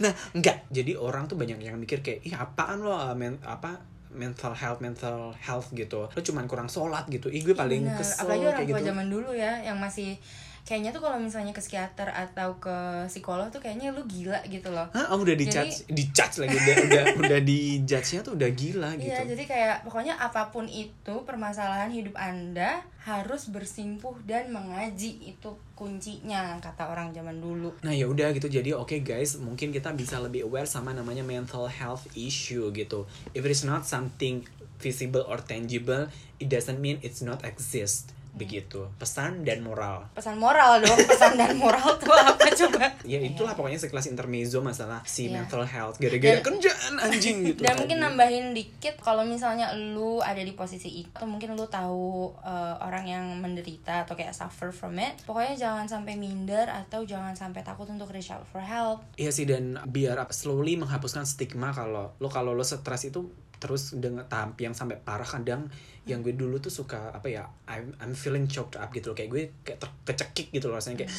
Nah 0.00 0.12
enggak 0.32 0.64
jadi 0.72 0.96
orang 0.96 1.28
tuh 1.28 1.36
banyak 1.36 1.60
yang 1.60 1.76
mikir 1.76 2.00
kayak 2.00 2.24
ih 2.24 2.32
apaan 2.32 2.80
lo 2.80 2.96
uh, 2.96 3.12
men, 3.12 3.36
apa 3.44 3.82
mental 4.12 4.52
health 4.52 4.80
mental 4.80 5.32
health 5.36 5.72
gitu. 5.72 6.08
Lo 6.08 6.20
cuman 6.20 6.44
kurang 6.48 6.68
sholat 6.68 7.08
gitu. 7.08 7.28
Ih 7.28 7.44
gue 7.44 7.56
paling 7.56 7.84
Bener. 7.84 7.98
kesel 8.00 8.24
Apalagi 8.24 8.44
orang 8.48 8.64
tua 8.64 8.78
gitu. 8.80 8.88
zaman 8.92 9.06
dulu 9.08 9.30
ya 9.32 9.52
yang 9.64 9.76
masih 9.80 10.16
kayaknya 10.62 10.94
tuh 10.94 11.02
kalau 11.02 11.18
misalnya 11.18 11.50
ke 11.50 11.58
psikiater 11.58 12.06
atau 12.06 12.54
ke 12.62 13.06
psikolog 13.10 13.50
tuh 13.50 13.58
kayaknya 13.58 13.90
lu 13.90 14.06
gila 14.06 14.38
gitu 14.46 14.70
loh. 14.70 14.86
Hah, 14.94 15.10
oh, 15.10 15.18
udah 15.18 15.34
di 15.34 15.46
judge, 15.50 15.90
di 15.90 16.06
judge 16.14 16.38
lagi 16.38 16.54
udah 16.54 16.76
udah 16.86 17.04
udah 17.18 17.38
di 17.42 17.82
judge-nya 17.82 18.22
tuh 18.22 18.38
udah 18.38 18.50
gila 18.54 18.90
gitu. 18.94 19.10
Iya, 19.10 19.26
jadi 19.26 19.42
kayak 19.42 19.76
pokoknya 19.82 20.14
apa 20.16 20.54
pun 20.54 20.70
itu 20.70 21.14
permasalahan 21.26 21.90
hidup 21.90 22.14
Anda 22.14 22.86
harus 23.02 23.50
bersimpuh 23.50 24.14
dan 24.22 24.54
mengaji 24.54 25.34
itu 25.34 25.50
kuncinya 25.74 26.54
kata 26.62 26.86
orang 26.86 27.10
zaman 27.10 27.42
dulu. 27.42 27.74
Nah 27.82 27.90
ya 27.90 28.06
udah 28.06 28.30
gitu 28.30 28.46
jadi 28.46 28.78
oke 28.78 29.02
guys 29.02 29.42
mungkin 29.42 29.74
kita 29.74 29.90
bisa 29.98 30.22
lebih 30.22 30.46
aware 30.46 30.70
sama 30.70 30.94
namanya 30.94 31.26
mental 31.26 31.66
health 31.66 32.06
issue 32.14 32.70
gitu. 32.70 33.10
If 33.34 33.42
it 33.42 33.50
is 33.50 33.66
not 33.66 33.82
something 33.82 34.46
visible 34.78 35.26
or 35.26 35.42
tangible, 35.42 36.06
it 36.38 36.46
doesn't 36.46 36.78
mean 36.78 37.02
it's 37.02 37.18
not 37.18 37.42
exist. 37.42 38.14
Begitu. 38.32 38.88
Pesan 38.96 39.44
dan 39.44 39.60
moral. 39.60 40.08
Pesan 40.16 40.40
moral 40.40 40.80
dong 40.80 40.96
pesan 41.04 41.36
dan 41.36 41.52
moral 41.54 42.00
tuh 42.00 42.12
apa 42.12 42.48
coba? 42.48 42.96
Ya 43.04 43.20
itulah 43.20 43.52
pokoknya 43.52 43.76
sekelas 43.76 44.08
intermezzo 44.08 44.64
masalah 44.64 45.04
si 45.04 45.28
Iya. 45.28 45.44
mental 45.44 45.62
health. 45.62 46.00
Gara-gara 46.00 46.40
kerjaan 46.40 46.94
anjing 46.96 47.44
gitu 47.44 47.60
dan 47.60 47.76
tadi. 47.76 47.80
mungkin 47.84 47.98
nambahin 48.00 48.46
dikit 48.56 48.96
kalau 48.98 49.22
misalnya 49.22 49.76
lu 49.76 50.18
ada 50.18 50.40
di 50.40 50.52
posisi 50.52 51.04
itu 51.04 51.12
atau 51.12 51.28
mungkin 51.28 51.52
lu 51.52 51.68
tahu 51.68 52.32
eh, 52.40 52.76
orang 52.80 53.04
yang 53.04 53.24
menderita 53.36 54.08
atau 54.08 54.16
kayak 54.16 54.32
suffer 54.32 54.72
from 54.72 54.96
it 54.96 55.20
pokoknya 55.22 55.54
jangan 55.54 55.86
sampai 55.86 56.16
minder 56.16 56.66
atau 56.66 57.04
jangan 57.04 57.36
sampai 57.36 57.60
takut 57.60 57.86
untuk 57.86 58.08
reach 58.08 58.32
out 58.32 58.48
for 58.48 58.64
help. 58.64 59.04
Iya 59.14 59.28
sih 59.28 59.44
dan 59.44 59.76
biar 59.84 60.16
slowly 60.32 60.80
menghapuskan 60.80 61.28
stigma 61.28 61.70
kalau 61.70 62.16
lo 62.16 62.28
kalau 62.32 62.56
lo 62.56 62.64
stres 62.64 63.04
itu 63.04 63.28
terus 63.62 63.94
dengan 63.94 64.26
tahap 64.26 64.58
yang 64.58 64.74
sampai 64.74 64.98
parah 64.98 65.26
kadang 65.26 65.70
yang 66.02 66.18
gue 66.26 66.34
dulu 66.34 66.58
tuh 66.58 66.74
suka 66.74 67.14
apa 67.14 67.30
ya 67.30 67.46
I'm, 67.70 67.94
I'm 68.02 68.18
feeling 68.18 68.50
choked 68.50 68.74
up 68.74 68.90
gitu 68.90 69.14
loh. 69.14 69.16
Kayak 69.16 69.30
gue 69.30 69.42
kayak 69.62 69.78
ter- 69.78 69.98
kecekik 70.02 70.50
gitu 70.50 70.66
loh 70.66 70.82
rasanya 70.82 71.06
kayak 71.06 71.12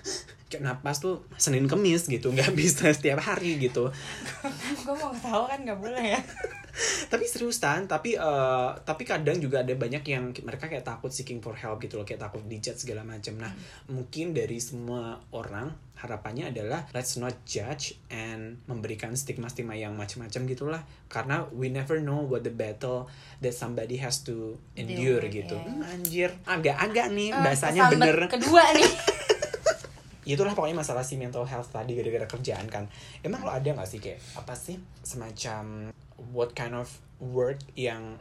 kayak 0.50 0.62
napas 0.64 1.04
tuh 1.04 1.28
Senin 1.36 1.68
Kemis 1.68 2.08
gitu 2.08 2.32
nggak 2.32 2.56
bisa 2.60 2.88
setiap 2.88 3.20
hari 3.20 3.60
gitu. 3.60 3.92
Gue 4.80 4.94
mau 4.96 5.12
ketawa 5.12 5.44
kan 5.52 5.60
nggak 5.60 5.76
boleh 5.76 6.04
ya 6.16 6.20
tapi 7.06 7.24
serius 7.24 7.58
tan. 7.58 7.84
Tapi 7.84 8.14
eh, 8.14 8.70
tapi 8.82 9.02
kadang 9.04 9.36
juga 9.36 9.60
ada 9.60 9.72
banyak 9.72 10.04
yang 10.04 10.30
mereka 10.42 10.66
kayak 10.66 10.82
takut 10.82 11.08
seeking 11.08 11.38
for 11.38 11.54
help 11.54 11.78
gitu 11.78 11.96
loh. 11.96 12.06
Kayak 12.06 12.28
takut 12.28 12.42
dijudge 12.44 12.82
segala 12.82 13.02
macam 13.02 13.36
nah 13.36 13.52
mungkin 13.86 14.32
dari 14.32 14.58
semua 14.58 15.20
orang 15.30 15.70
harapannya 15.94 16.48
adalah 16.48 16.88
let's 16.96 17.20
not 17.20 17.36
judge 17.44 17.92
and 18.08 18.56
memberikan 18.64 19.12
stigma-stigma 19.12 19.76
yang 19.76 19.92
macam-macam 19.92 20.40
gitulah 20.48 20.80
karena 21.12 21.44
we 21.52 21.68
never 21.68 22.00
know 22.00 22.24
what 22.24 22.40
the 22.40 22.48
battle 22.48 23.04
that 23.44 23.52
somebody 23.52 24.00
has 24.00 24.24
to 24.24 24.56
endure 24.80 25.20
with, 25.20 25.28
gitu. 25.44 25.60
yeah. 25.60 25.68
Hmm, 25.68 25.92
anjir. 25.92 26.30
Agak-agak 26.48 27.12
nih 27.12 27.28
Eh, 27.30 27.42
bahasanya 27.44 27.92
bener. 27.92 28.16
kedua 28.32 28.64
nih. 28.72 28.88
Itulah 30.30 30.56
pokoknya 30.56 30.76
masalah 30.78 31.04
si 31.04 31.20
mental 31.20 31.44
health 31.44 31.68
tadi 31.68 31.92
gara-gara 31.92 32.24
kerjaan 32.24 32.64
kan 32.68 32.84
emang 33.20 33.42
lo 33.42 33.50
ada 33.50 33.66
nggak 33.66 33.88
sih 33.88 33.98
kayak 33.98 34.20
apa 34.36 34.54
sih 34.54 34.76
semacam 35.02 35.90
what 36.32 36.52
kind 36.52 36.76
of 36.76 36.88
work 37.20 37.60
yang 37.76 38.16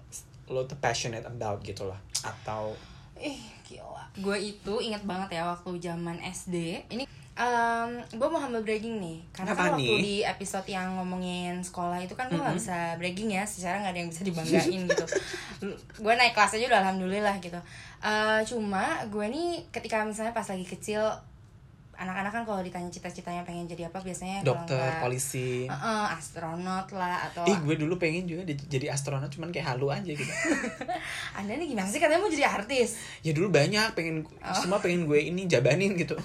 lo 0.50 0.66
tuh 0.66 0.80
passionate 0.82 1.24
about 1.30 1.62
gitu 1.62 1.86
lah 1.86 2.00
atau 2.26 2.74
Ih, 3.20 3.36
gila. 3.68 4.08
Gue 4.16 4.56
itu 4.56 4.74
inget 4.80 5.04
banget 5.04 5.36
ya 5.36 5.52
waktu 5.52 5.76
zaman 5.84 6.24
SD. 6.24 6.88
Ini 6.88 7.04
um, 7.36 7.92
gue 8.16 8.28
mau 8.32 8.40
humble 8.40 8.64
bragging 8.64 8.96
nih. 8.96 9.20
Karena 9.36 9.52
Apa 9.52 9.60
kan 9.60 9.72
waktu 9.76 9.92
nih? 9.92 10.00
di 10.00 10.16
episode 10.24 10.68
yang 10.72 10.96
ngomongin 10.96 11.60
sekolah 11.60 12.00
itu 12.00 12.16
kan 12.16 12.32
gue 12.32 12.40
nggak 12.40 12.56
bisa 12.56 12.96
bragging 12.96 13.36
ya. 13.36 13.44
Secara 13.44 13.84
nggak 13.84 13.92
ada 13.92 14.00
yang 14.00 14.12
bisa 14.12 14.24
dibanggain 14.24 14.82
gitu. 14.88 15.06
gue 16.08 16.14
naik 16.16 16.32
kelas 16.32 16.56
aja 16.56 16.66
udah 16.72 16.80
alhamdulillah 16.88 17.36
gitu. 17.44 17.60
Eh, 18.00 18.40
cuma 18.48 19.04
gue 19.12 19.26
nih 19.28 19.68
ketika 19.76 20.08
misalnya 20.08 20.32
pas 20.32 20.48
lagi 20.48 20.64
kecil 20.64 21.04
anak-anak 22.00 22.32
kan 22.32 22.44
kalau 22.48 22.64
ditanya 22.64 22.88
cita-citanya 22.88 23.44
pengen 23.44 23.68
jadi 23.68 23.92
apa 23.92 24.00
biasanya 24.00 24.40
dokter 24.40 24.80
nggak, 24.80 25.04
polisi. 25.04 25.68
"Eh-eh, 25.68 26.06
astronot 26.16 26.88
lah 26.96 27.28
atau 27.28 27.44
ih 27.44 27.60
gue 27.60 27.76
dulu 27.76 28.00
pengen 28.00 28.24
juga 28.24 28.48
di- 28.48 28.56
jadi 28.56 28.96
astronot 28.96 29.28
cuman 29.28 29.52
kayak 29.52 29.76
halu 29.76 29.92
aja 29.92 30.08
gitu. 30.08 30.24
Anda 31.38 31.60
nih 31.60 31.68
gimana 31.68 31.92
sih? 31.92 32.00
Katanya 32.00 32.24
mau 32.24 32.32
jadi 32.32 32.48
artis. 32.48 32.96
Ya 33.20 33.36
dulu 33.36 33.52
banyak 33.52 34.00
pengen 34.00 34.24
semua 34.56 34.80
pengen 34.80 35.12
gue 35.12 35.20
ini 35.20 35.44
jabanin 35.46 36.00
gitu. 36.00 36.16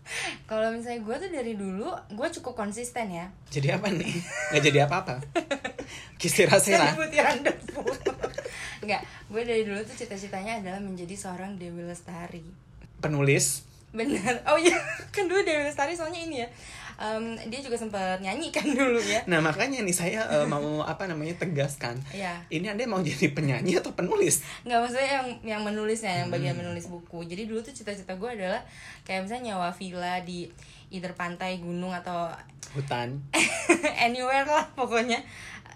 Kalau 0.50 0.70
misalnya 0.70 1.02
gue 1.02 1.16
tuh 1.18 1.30
dari 1.34 1.52
dulu 1.58 1.90
gue 2.14 2.28
cukup 2.38 2.54
konsisten 2.54 3.10
ya. 3.10 3.26
Jadi 3.50 3.74
apa 3.74 3.90
nih? 3.90 4.14
Nggak 4.54 4.62
jadi 4.62 4.78
apa-apa. 4.86 5.18
Kisira 6.22 6.62
sera 6.62 6.94
Jadi 6.94 6.96
butiran 6.96 7.38
debu 7.42 7.82
Enggak, 8.84 9.02
gue 9.32 9.42
dari 9.42 9.62
dulu 9.66 9.80
tuh 9.82 9.96
cita-citanya 9.96 10.60
adalah 10.62 10.78
menjadi 10.78 11.16
seorang 11.16 11.56
Dewi 11.58 11.82
Lestari. 11.88 12.44
Penulis 13.00 13.73
Bener, 13.94 14.34
oh 14.50 14.58
iya, 14.58 14.74
kan 15.14 15.30
dulu 15.30 15.40
Dewi 15.46 15.70
Lestari 15.70 15.94
soalnya 15.94 16.18
ini 16.18 16.42
ya. 16.42 16.48
Em, 16.94 17.34
Dia 17.50 17.58
juga 17.58 17.74
sempat 17.74 18.18
nyanyi 18.22 18.50
kan 18.50 18.66
dulu 18.66 18.98
ya. 19.02 19.22
Nah 19.26 19.42
makanya 19.42 19.82
nih 19.82 19.94
saya 19.94 20.20
eh, 20.26 20.46
mau 20.52 20.82
apa 20.82 21.06
namanya 21.06 21.38
tegaskan. 21.38 21.98
Iya. 22.10 22.42
Ini 22.50 22.74
anda 22.74 22.86
mau 22.90 23.02
jadi 23.02 23.30
penyanyi 23.30 23.78
atau 23.78 23.94
penulis? 23.94 24.42
Nggak 24.66 24.78
maksudnya 24.82 25.10
yang 25.10 25.28
yang 25.42 25.62
menulisnya, 25.62 26.26
yang 26.26 26.28
bagian 26.34 26.58
menulis 26.58 26.90
buku. 26.90 27.22
Jadi 27.26 27.46
dulu 27.46 27.62
tuh 27.62 27.74
cita-cita 27.74 28.18
gue 28.18 28.30
adalah 28.30 28.62
Kayak 29.06 29.28
misalnya 29.28 29.54
nyawa 29.54 29.68
villa 29.76 30.14
di 30.24 30.48
either 30.88 31.12
pantai, 31.12 31.60
gunung, 31.60 31.92
atau 31.92 32.30
hutan. 32.72 33.20
anywhere 34.06 34.46
lah 34.48 34.66
pokoknya. 34.74 35.20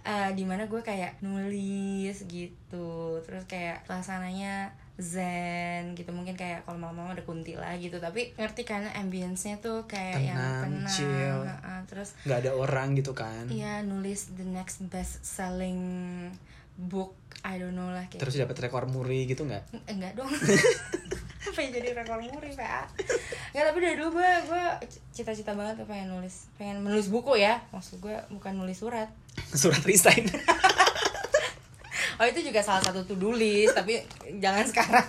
Eh, 0.09 0.31
di 0.33 0.49
mana 0.49 0.65
gue 0.65 0.81
kayak 0.81 1.21
nulis 1.21 2.25
gitu. 2.25 3.21
Terus 3.21 3.45
kayak 3.45 3.85
suasananya 3.85 4.73
zen 4.99 5.95
gitu. 5.95 6.11
Mungkin 6.11 6.35
kayak 6.35 6.67
kalau 6.67 6.77
malam-malam 6.77 7.15
ada 7.15 7.23
kunti 7.23 7.55
lah 7.55 7.79
gitu. 7.79 7.97
Tapi 7.97 8.35
ngerti 8.35 8.67
kan 8.67 8.83
ambience-nya 8.93 9.63
tuh 9.63 9.87
kayak 9.87 10.19
yang 10.21 10.37
Tenang, 10.37 10.63
tenang. 10.67 10.91
chill. 10.91 11.39
Heeh, 11.47 11.79
terus 11.87 12.09
nggak 12.27 12.39
ada 12.43 12.53
orang 12.53 12.99
gitu 12.99 13.15
kan. 13.15 13.47
Iya 13.47 13.87
nulis 13.87 14.35
the 14.35 14.45
next 14.45 14.83
best 14.91 15.23
selling 15.23 15.81
book 16.79 17.15
I 17.43 17.59
don't 17.59 17.75
know 17.75 17.91
lah 17.91 18.07
kayak 18.07 18.23
terus 18.23 18.35
dapat 18.35 18.59
rekor 18.59 18.87
muri 18.87 19.27
gitu 19.27 19.47
nggak? 19.47 19.87
Enggak 19.87 20.19
dong. 20.19 20.31
Apa 21.49 21.59
yang 21.65 21.73
jadi 21.73 21.97
rekor 21.97 22.19
muri 22.21 22.53
PA 22.53 22.85
Enggak 23.51 23.65
tapi 23.73 23.79
dari 23.81 23.95
dulu 23.97 24.19
gue 24.21 24.31
gue 24.47 24.65
cita-cita 25.11 25.55
banget 25.55 25.83
tuh 25.83 25.87
pengen 25.87 26.11
nulis 26.13 26.51
pengen 26.55 26.83
menulis 26.83 27.07
buku 27.07 27.39
ya. 27.39 27.63
Maksud 27.71 27.99
gue 27.99 28.15
bukan 28.31 28.55
nulis 28.55 28.79
surat. 28.79 29.11
Surat 29.55 29.83
resign 29.83 30.27
Oh 32.19 32.27
itu 32.27 32.43
juga 32.43 32.59
salah 32.59 32.83
satu 32.83 33.03
to-do 33.05 33.31
list 33.33 33.73
tapi 33.73 34.03
jangan 34.37 34.67
sekarang. 34.67 35.07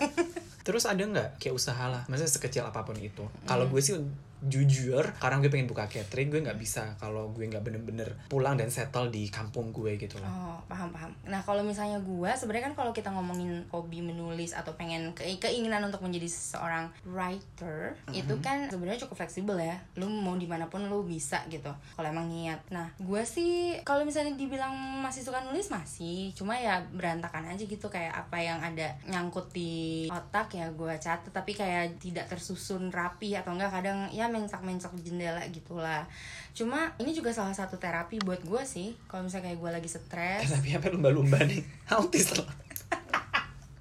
terus 0.59 0.85
ada 0.85 1.01
nggak 1.01 1.29
kayak 1.37 1.51
usaha 1.51 1.81
lah 1.83 2.05
maksudnya 2.05 2.29
sekecil 2.29 2.61
apa 2.61 2.81
pun 2.81 2.93
itu 2.95 3.25
kalau 3.43 3.65
Hmm. 3.65 3.73
gue 3.73 3.81
sih 3.81 3.97
jujur 4.41 5.03
karena 5.17 5.37
gue 5.37 5.49
pengen 5.49 5.67
buka 5.67 5.85
catering 5.85 6.29
gue 6.29 6.41
nggak 6.41 6.55
bisa 6.55 6.95
kalau 6.95 7.27
gue 7.29 7.43
nggak 7.43 7.59
bener-bener 7.59 8.07
pulang 8.27 8.55
dan 8.55 8.67
settle 8.67 9.07
di 9.07 9.27
kampung 9.27 9.69
gue 9.69 9.95
gitu 9.95 10.15
loh 10.17 10.29
Oh 10.29 10.57
paham 10.65 10.89
paham. 10.89 11.11
Nah 11.25 11.41
kalau 11.41 11.59
misalnya 11.59 11.99
gue 11.99 12.31
sebenarnya 12.31 12.69
kan 12.69 12.75
kalau 12.75 12.91
kita 12.91 13.09
ngomongin 13.09 13.65
hobi 13.67 13.99
menulis 13.99 14.53
atau 14.53 14.71
pengen 14.73 15.11
ke- 15.11 15.35
keinginan 15.37 15.81
untuk 15.81 15.99
menjadi 15.99 16.25
seorang 16.25 16.87
writer 17.03 17.97
itu 18.11 18.33
kan 18.39 18.69
sebenarnya 18.69 19.01
cukup 19.01 19.19
fleksibel 19.19 19.57
ya. 19.57 19.75
Lu 19.95 20.07
mau 20.07 20.35
di 20.35 20.45
mana 20.45 20.65
pun 20.65 20.85
lu 20.85 21.03
bisa 21.03 21.41
gitu. 21.47 21.67
Kalau 21.91 22.07
emang 22.07 22.27
niat. 22.27 22.59
Nah 22.69 22.87
gue 22.95 23.21
sih 23.23 23.75
kalau 23.81 24.03
misalnya 24.03 24.33
dibilang 24.33 24.71
masih 25.01 25.21
suka 25.21 25.41
nulis 25.41 25.67
masih. 25.67 26.31
Cuma 26.31 26.53
ya 26.53 26.79
berantakan 26.89 27.49
aja 27.49 27.61
gitu 27.61 27.89
kayak 27.89 28.13
apa 28.15 28.37
yang 28.37 28.59
ada 28.59 28.93
nyangkut 29.03 29.49
di 29.49 30.05
otak 30.07 30.53
ya 30.53 30.69
gue 30.69 30.93
catat 30.95 31.29
tapi 31.29 31.51
kayak 31.51 31.97
tidak 31.97 32.29
tersusun 32.29 32.87
rapi 32.89 33.33
atau 33.33 33.51
enggak 33.51 33.73
kadang 33.73 34.05
ya 34.09 34.28
mencak-mencak 34.29 34.93
jendela 34.99 35.41
gitulah. 35.49 36.05
Cuma 36.53 36.93
ini 36.97 37.11
juga 37.11 37.29
salah 37.29 37.51
satu 37.51 37.75
terapi 37.75 38.17
buat 38.19 38.41
gue 38.41 38.61
sih. 38.63 38.93
Kalau 39.05 39.23
misalnya 39.23 39.49
kayak 39.49 39.59
gue 39.59 39.71
lagi 39.73 39.89
stres, 39.89 40.47
tapi 40.47 40.73
apa 40.73 40.87
lumba-lumba 40.87 41.37
nih 41.41 41.61
autis 41.93 42.33
loh 42.33 42.47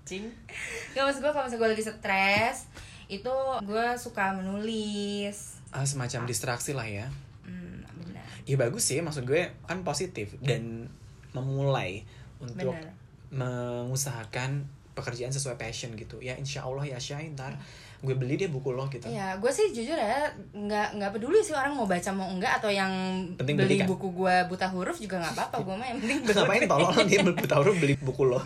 cing. 0.02 0.24
Gak 0.92 1.04
maksud 1.04 1.20
gue 1.20 1.28
kalau 1.28 1.44
misalnya 1.44 1.60
gue 1.60 1.70
lagi 1.76 1.84
stres, 1.84 2.56
itu 3.06 3.34
gue 3.62 3.86
suka 3.94 4.32
menulis. 4.32 5.60
ah, 5.68 5.84
semacam 5.84 6.24
distraksi 6.24 6.72
lah 6.72 6.88
ya 6.88 7.12
Hmm, 7.44 7.84
benar. 8.00 8.24
ya 8.44 8.56
bagus 8.56 8.84
sih 8.84 9.00
maksud 9.00 9.24
gue 9.24 9.52
kan 9.64 9.84
positif 9.84 10.32
dan 10.40 10.88
memulai 11.32 12.08
untuk 12.40 12.72
Benar. 12.72 12.88
mengusahakan 13.28 14.64
pekerjaan 14.98 15.30
sesuai 15.30 15.54
passion 15.54 15.94
gitu. 15.94 16.18
Ya 16.18 16.34
insya 16.34 16.66
Allah 16.66 16.82
ya 16.84 16.98
Syai 16.98 17.30
ntar 17.32 17.54
gue 17.98 18.14
beli 18.14 18.38
deh 18.38 18.46
buku 18.46 18.70
lo 18.70 18.86
gitu. 18.86 19.10
Iya, 19.10 19.42
gue 19.42 19.50
sih 19.50 19.74
jujur 19.74 19.98
ya 19.98 20.30
nggak 20.54 20.94
nggak 20.94 21.10
peduli 21.18 21.42
sih 21.42 21.50
orang 21.50 21.74
mau 21.74 21.82
baca 21.82 22.06
mau 22.14 22.30
enggak 22.30 22.62
atau 22.62 22.70
yang 22.70 22.86
Penting 23.34 23.58
beli 23.58 23.74
beli 23.74 23.76
kan? 23.82 23.86
buku 23.90 24.14
gue 24.14 24.34
buta 24.46 24.70
huruf 24.70 25.02
juga 25.02 25.18
nggak 25.18 25.34
apa-apa 25.34 25.56
gue 25.66 25.74
mah 25.74 25.86
yang 25.90 25.98
penting 25.98 26.18
ngapain 26.30 26.62
tolong 26.70 26.94
dia 27.10 27.18
tahu 27.26 27.74
beli 27.74 27.98
buku 27.98 28.22
lo? 28.22 28.38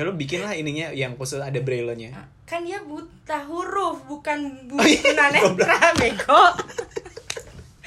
Ya 0.00 0.08
lo 0.08 0.16
bikin 0.16 0.40
lah 0.40 0.56
ininya 0.56 0.88
yang 0.88 1.20
khusus 1.20 1.36
ada 1.36 1.60
braille-nya 1.60 2.16
kan 2.48 2.64
dia 2.64 2.80
buta 2.80 3.44
huruf 3.44 4.08
bukan 4.08 4.68
buku 4.72 4.80
Oh 4.80 4.88
iya, 4.88 5.00
tunanetra 5.04 5.76
bego 6.00 6.40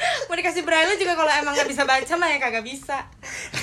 mau 0.27 0.35
dikasih 0.35 0.63
braille 0.63 0.95
juga 0.99 1.13
kalau 1.15 1.31
emang 1.31 1.53
nggak 1.55 1.69
bisa 1.69 1.83
baca 1.83 2.13
mah 2.17 2.29
ya 2.31 2.37
kagak 2.41 2.65
bisa. 2.65 2.97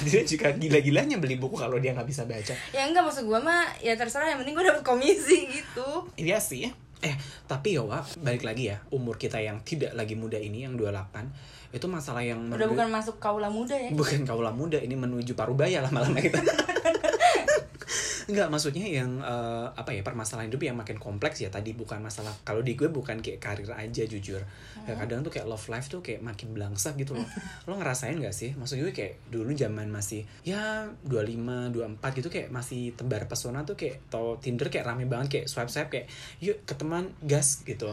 Dia 0.06 0.22
juga 0.24 0.52
gila-gilanya 0.54 1.16
beli 1.18 1.36
buku 1.36 1.56
kalau 1.56 1.76
dia 1.78 1.92
nggak 1.92 2.08
bisa 2.08 2.24
baca. 2.24 2.54
Ya 2.72 2.82
enggak 2.86 3.04
maksud 3.04 3.24
gue 3.26 3.40
mah 3.40 3.74
ya 3.80 3.94
terserah. 3.94 4.30
Yang 4.32 4.46
penting 4.46 4.54
gue 4.54 4.64
dapet 4.64 4.82
komisi 4.84 5.38
gitu. 5.50 6.08
Iya 6.16 6.38
sih. 6.38 6.70
Eh 7.04 7.14
tapi 7.44 7.76
ya 7.76 7.82
Wak, 7.84 8.20
balik 8.24 8.44
lagi 8.46 8.72
ya. 8.72 8.80
Umur 8.92 9.20
kita 9.20 9.40
yang 9.40 9.60
tidak 9.66 9.92
lagi 9.92 10.16
muda 10.16 10.40
ini 10.40 10.64
yang 10.64 10.78
28 10.78 11.74
itu 11.74 11.90
masalah 11.90 12.22
yang 12.22 12.54
udah 12.54 12.70
bukan 12.70 12.86
masuk 12.86 13.18
kaula 13.18 13.50
muda 13.50 13.74
ya. 13.74 13.90
Bukan 13.90 14.22
kaula 14.22 14.54
muda 14.54 14.78
ini 14.78 14.94
menuju 14.94 15.34
parubaya 15.34 15.82
lah 15.82 15.90
malamnya 15.90 16.22
kita 16.22 16.38
Enggak, 18.24 18.48
maksudnya 18.48 18.86
yang 18.88 19.20
eh, 19.20 19.66
apa 19.74 19.92
ya 19.92 20.00
permasalahan 20.00 20.48
hidup 20.48 20.64
yang 20.64 20.76
makin 20.78 20.96
kompleks 20.96 21.44
ya 21.44 21.52
tadi 21.52 21.76
bukan 21.76 22.00
masalah 22.00 22.32
kalau 22.46 22.64
di 22.64 22.72
gue 22.72 22.88
bukan 22.88 23.20
kayak 23.20 23.40
karir 23.40 23.68
aja 23.74 24.04
jujur. 24.08 24.40
Ya, 24.84 24.96
kadang 25.00 25.24
tuh 25.24 25.32
kayak 25.32 25.48
love 25.48 25.64
life 25.68 25.88
tuh 25.88 26.04
kayak 26.04 26.20
makin 26.20 26.52
belangsak 26.52 26.96
gitu 27.00 27.16
loh. 27.16 27.24
Lo 27.68 27.76
ngerasain 27.76 28.16
gak 28.20 28.36
sih? 28.36 28.52
Maksud 28.56 28.80
gue 28.80 28.92
kayak 28.92 29.28
dulu 29.28 29.52
zaman 29.52 29.88
masih 29.88 30.24
ya 30.44 30.88
25, 31.04 31.72
24 31.72 32.18
gitu 32.20 32.28
kayak 32.28 32.48
masih 32.52 32.92
tebar 32.96 33.28
pesona 33.28 33.64
tuh 33.64 33.76
kayak 33.76 34.04
atau 34.08 34.36
Tinder 34.40 34.68
kayak 34.68 34.88
rame 34.88 35.04
banget 35.08 35.28
kayak 35.40 35.46
swipe 35.48 35.72
swipe 35.72 35.90
kayak 35.92 36.06
yuk 36.40 36.60
ketemuan 36.64 37.12
gas 37.24 37.64
gitu. 37.64 37.92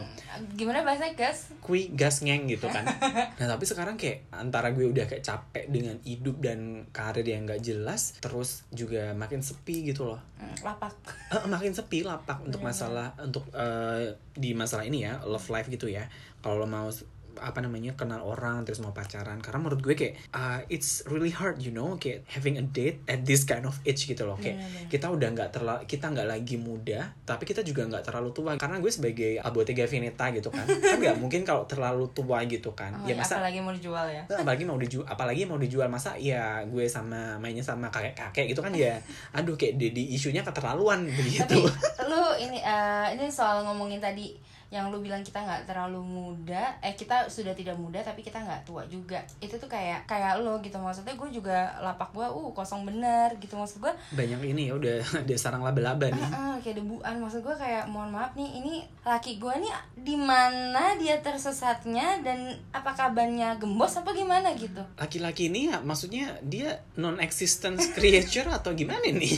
Gimana 0.56 0.84
bahasanya 0.84 1.16
guys? 1.16 1.52
Kui 1.60 1.92
gas 1.92 2.24
ngeng 2.24 2.48
gitu 2.48 2.68
kan. 2.68 2.84
Nah 3.12 3.46
tapi 3.58 3.64
sekarang 3.66 3.98
kayak 3.98 4.30
antara 4.30 4.70
gue 4.70 4.86
udah 4.86 5.08
kayak 5.10 5.24
capek 5.24 5.66
dengan 5.66 5.98
hidup 6.06 6.38
dan 6.38 6.86
karir 6.94 7.26
yang 7.26 7.48
gak 7.48 7.64
jelas, 7.64 8.14
terus 8.22 8.62
juga 8.70 9.10
makin 9.18 9.42
sepi 9.42 9.90
gitu 9.90 10.06
loh. 10.06 10.21
Hmm, 10.38 10.56
lapak. 10.64 10.94
Eh, 11.32 11.46
makin 11.48 11.72
sepi 11.72 12.02
lapak 12.02 12.42
untuk 12.44 12.60
masalah 12.60 13.14
untuk 13.20 13.46
eh, 13.54 14.14
di 14.34 14.52
masalah 14.56 14.84
ini 14.86 15.06
ya 15.06 15.22
love 15.24 15.46
life 15.48 15.68
gitu 15.70 15.86
ya 15.88 16.06
kalau 16.42 16.62
lo 16.62 16.66
mau 16.66 16.90
apa 17.38 17.64
namanya 17.64 17.94
kenal 17.94 18.20
orang 18.24 18.66
terus 18.66 18.82
mau 18.82 18.90
pacaran. 18.90 19.38
Karena 19.38 19.58
menurut 19.62 19.80
gue 19.80 19.94
kayak 19.94 20.14
uh, 20.34 20.60
it's 20.68 21.06
really 21.08 21.32
hard 21.32 21.62
you 21.62 21.72
know 21.72 21.96
kayak 21.96 22.26
having 22.28 22.58
a 22.58 22.64
date 22.64 23.00
at 23.08 23.22
this 23.22 23.46
kind 23.48 23.64
of 23.64 23.76
age 23.86 24.04
gitu 24.04 24.26
loh. 24.26 24.36
Kayak 24.36 24.60
Bener-bener. 24.60 24.88
kita 24.90 25.06
udah 25.08 25.28
nggak 25.32 25.50
terlalu 25.54 25.80
kita 25.88 26.06
nggak 26.12 26.28
lagi 26.28 26.56
muda 26.58 27.00
tapi 27.22 27.42
kita 27.48 27.62
juga 27.62 27.88
nggak 27.88 28.04
terlalu 28.04 28.30
tua. 28.34 28.52
Karena 28.58 28.76
gue 28.82 28.92
sebagai 28.92 29.32
Bottega 29.52 29.84
Veneta 29.84 30.32
gitu 30.32 30.48
kan 30.48 30.64
kan 30.90 30.98
nggak 30.98 31.16
mungkin 31.20 31.44
kalau 31.44 31.68
terlalu 31.68 32.08
tua 32.16 32.42
gitu 32.48 32.72
kan. 32.72 32.96
Oh, 32.96 33.06
ya 33.06 33.14
masa 33.14 33.38
apalagi 33.38 33.60
mau 33.60 33.72
dijual 33.72 34.06
ya. 34.08 34.22
Nah, 34.26 34.42
apalagi 34.42 34.64
mau 34.64 34.78
dijual 34.80 35.04
apalagi 35.04 35.42
mau 35.44 35.60
dijual 35.60 35.86
masa 35.92 36.16
ya 36.16 36.64
gue 36.64 36.88
sama 36.88 37.36
mainnya 37.38 37.62
sama 37.62 37.92
kakek 37.92 38.16
kakek 38.16 38.56
gitu 38.56 38.60
kan 38.64 38.72
ya. 38.74 38.98
Aduh 39.36 39.54
kayak 39.54 39.78
di, 39.78 40.16
isunya 40.16 40.42
keterlaluan 40.42 41.04
begitu 41.06 41.62
Tapi 41.62 42.08
lu 42.08 42.22
ini 42.40 42.58
eh, 42.60 43.06
ini 43.14 43.28
soal 43.28 43.64
ngomongin 43.64 44.00
tadi 44.00 44.34
yang 44.72 44.88
lu 44.88 45.04
bilang 45.04 45.20
kita 45.20 45.44
nggak 45.44 45.68
terlalu 45.68 46.00
muda, 46.00 46.72
eh 46.80 46.96
kita 46.96 47.28
sudah 47.28 47.52
tidak 47.52 47.76
muda 47.76 48.00
tapi 48.00 48.24
kita 48.24 48.40
nggak 48.40 48.64
tua 48.64 48.88
juga. 48.88 49.20
Itu 49.36 49.60
tuh 49.60 49.68
kayak 49.68 50.08
kayak 50.08 50.40
lo 50.40 50.56
gitu. 50.64 50.80
Maksudnya 50.80 51.12
gue 51.12 51.28
juga 51.28 51.76
lapak 51.84 52.16
gue 52.16 52.24
uh 52.24 52.48
kosong 52.56 52.88
bener 52.88 53.36
gitu. 53.36 53.52
Maksud 53.60 53.84
gue 53.84 53.92
banyak 54.16 54.40
ini 54.40 54.72
ya 54.72 54.80
udah 54.80 54.96
ada 55.28 55.36
sarang 55.36 55.60
laba-laba 55.60 56.08
nih. 56.08 56.24
Ah, 56.32 56.56
kayak 56.64 56.80
debuan. 56.80 57.20
Maksud 57.20 57.44
gue 57.44 57.52
kayak 57.52 57.84
mohon 57.92 58.16
maaf 58.16 58.32
nih 58.32 58.48
ini 58.64 58.80
laki 59.04 59.36
gue 59.36 59.52
nih 59.60 59.72
di 59.92 60.16
mana 60.16 60.96
dia 60.96 61.20
tersesatnya 61.20 62.24
dan 62.24 62.56
apa 62.72 62.96
kabarnya 62.96 63.60
gembos 63.60 64.00
apa 64.00 64.16
gimana 64.16 64.56
gitu? 64.56 64.80
Laki-laki 64.96 65.52
ini 65.52 65.68
ya 65.68 65.84
maksudnya 65.84 66.40
dia 66.40 66.80
non 66.96 67.20
existence 67.20 67.90
creature 67.96 68.48
atau 68.48 68.72
gimana 68.72 69.04
nih? 69.04 69.36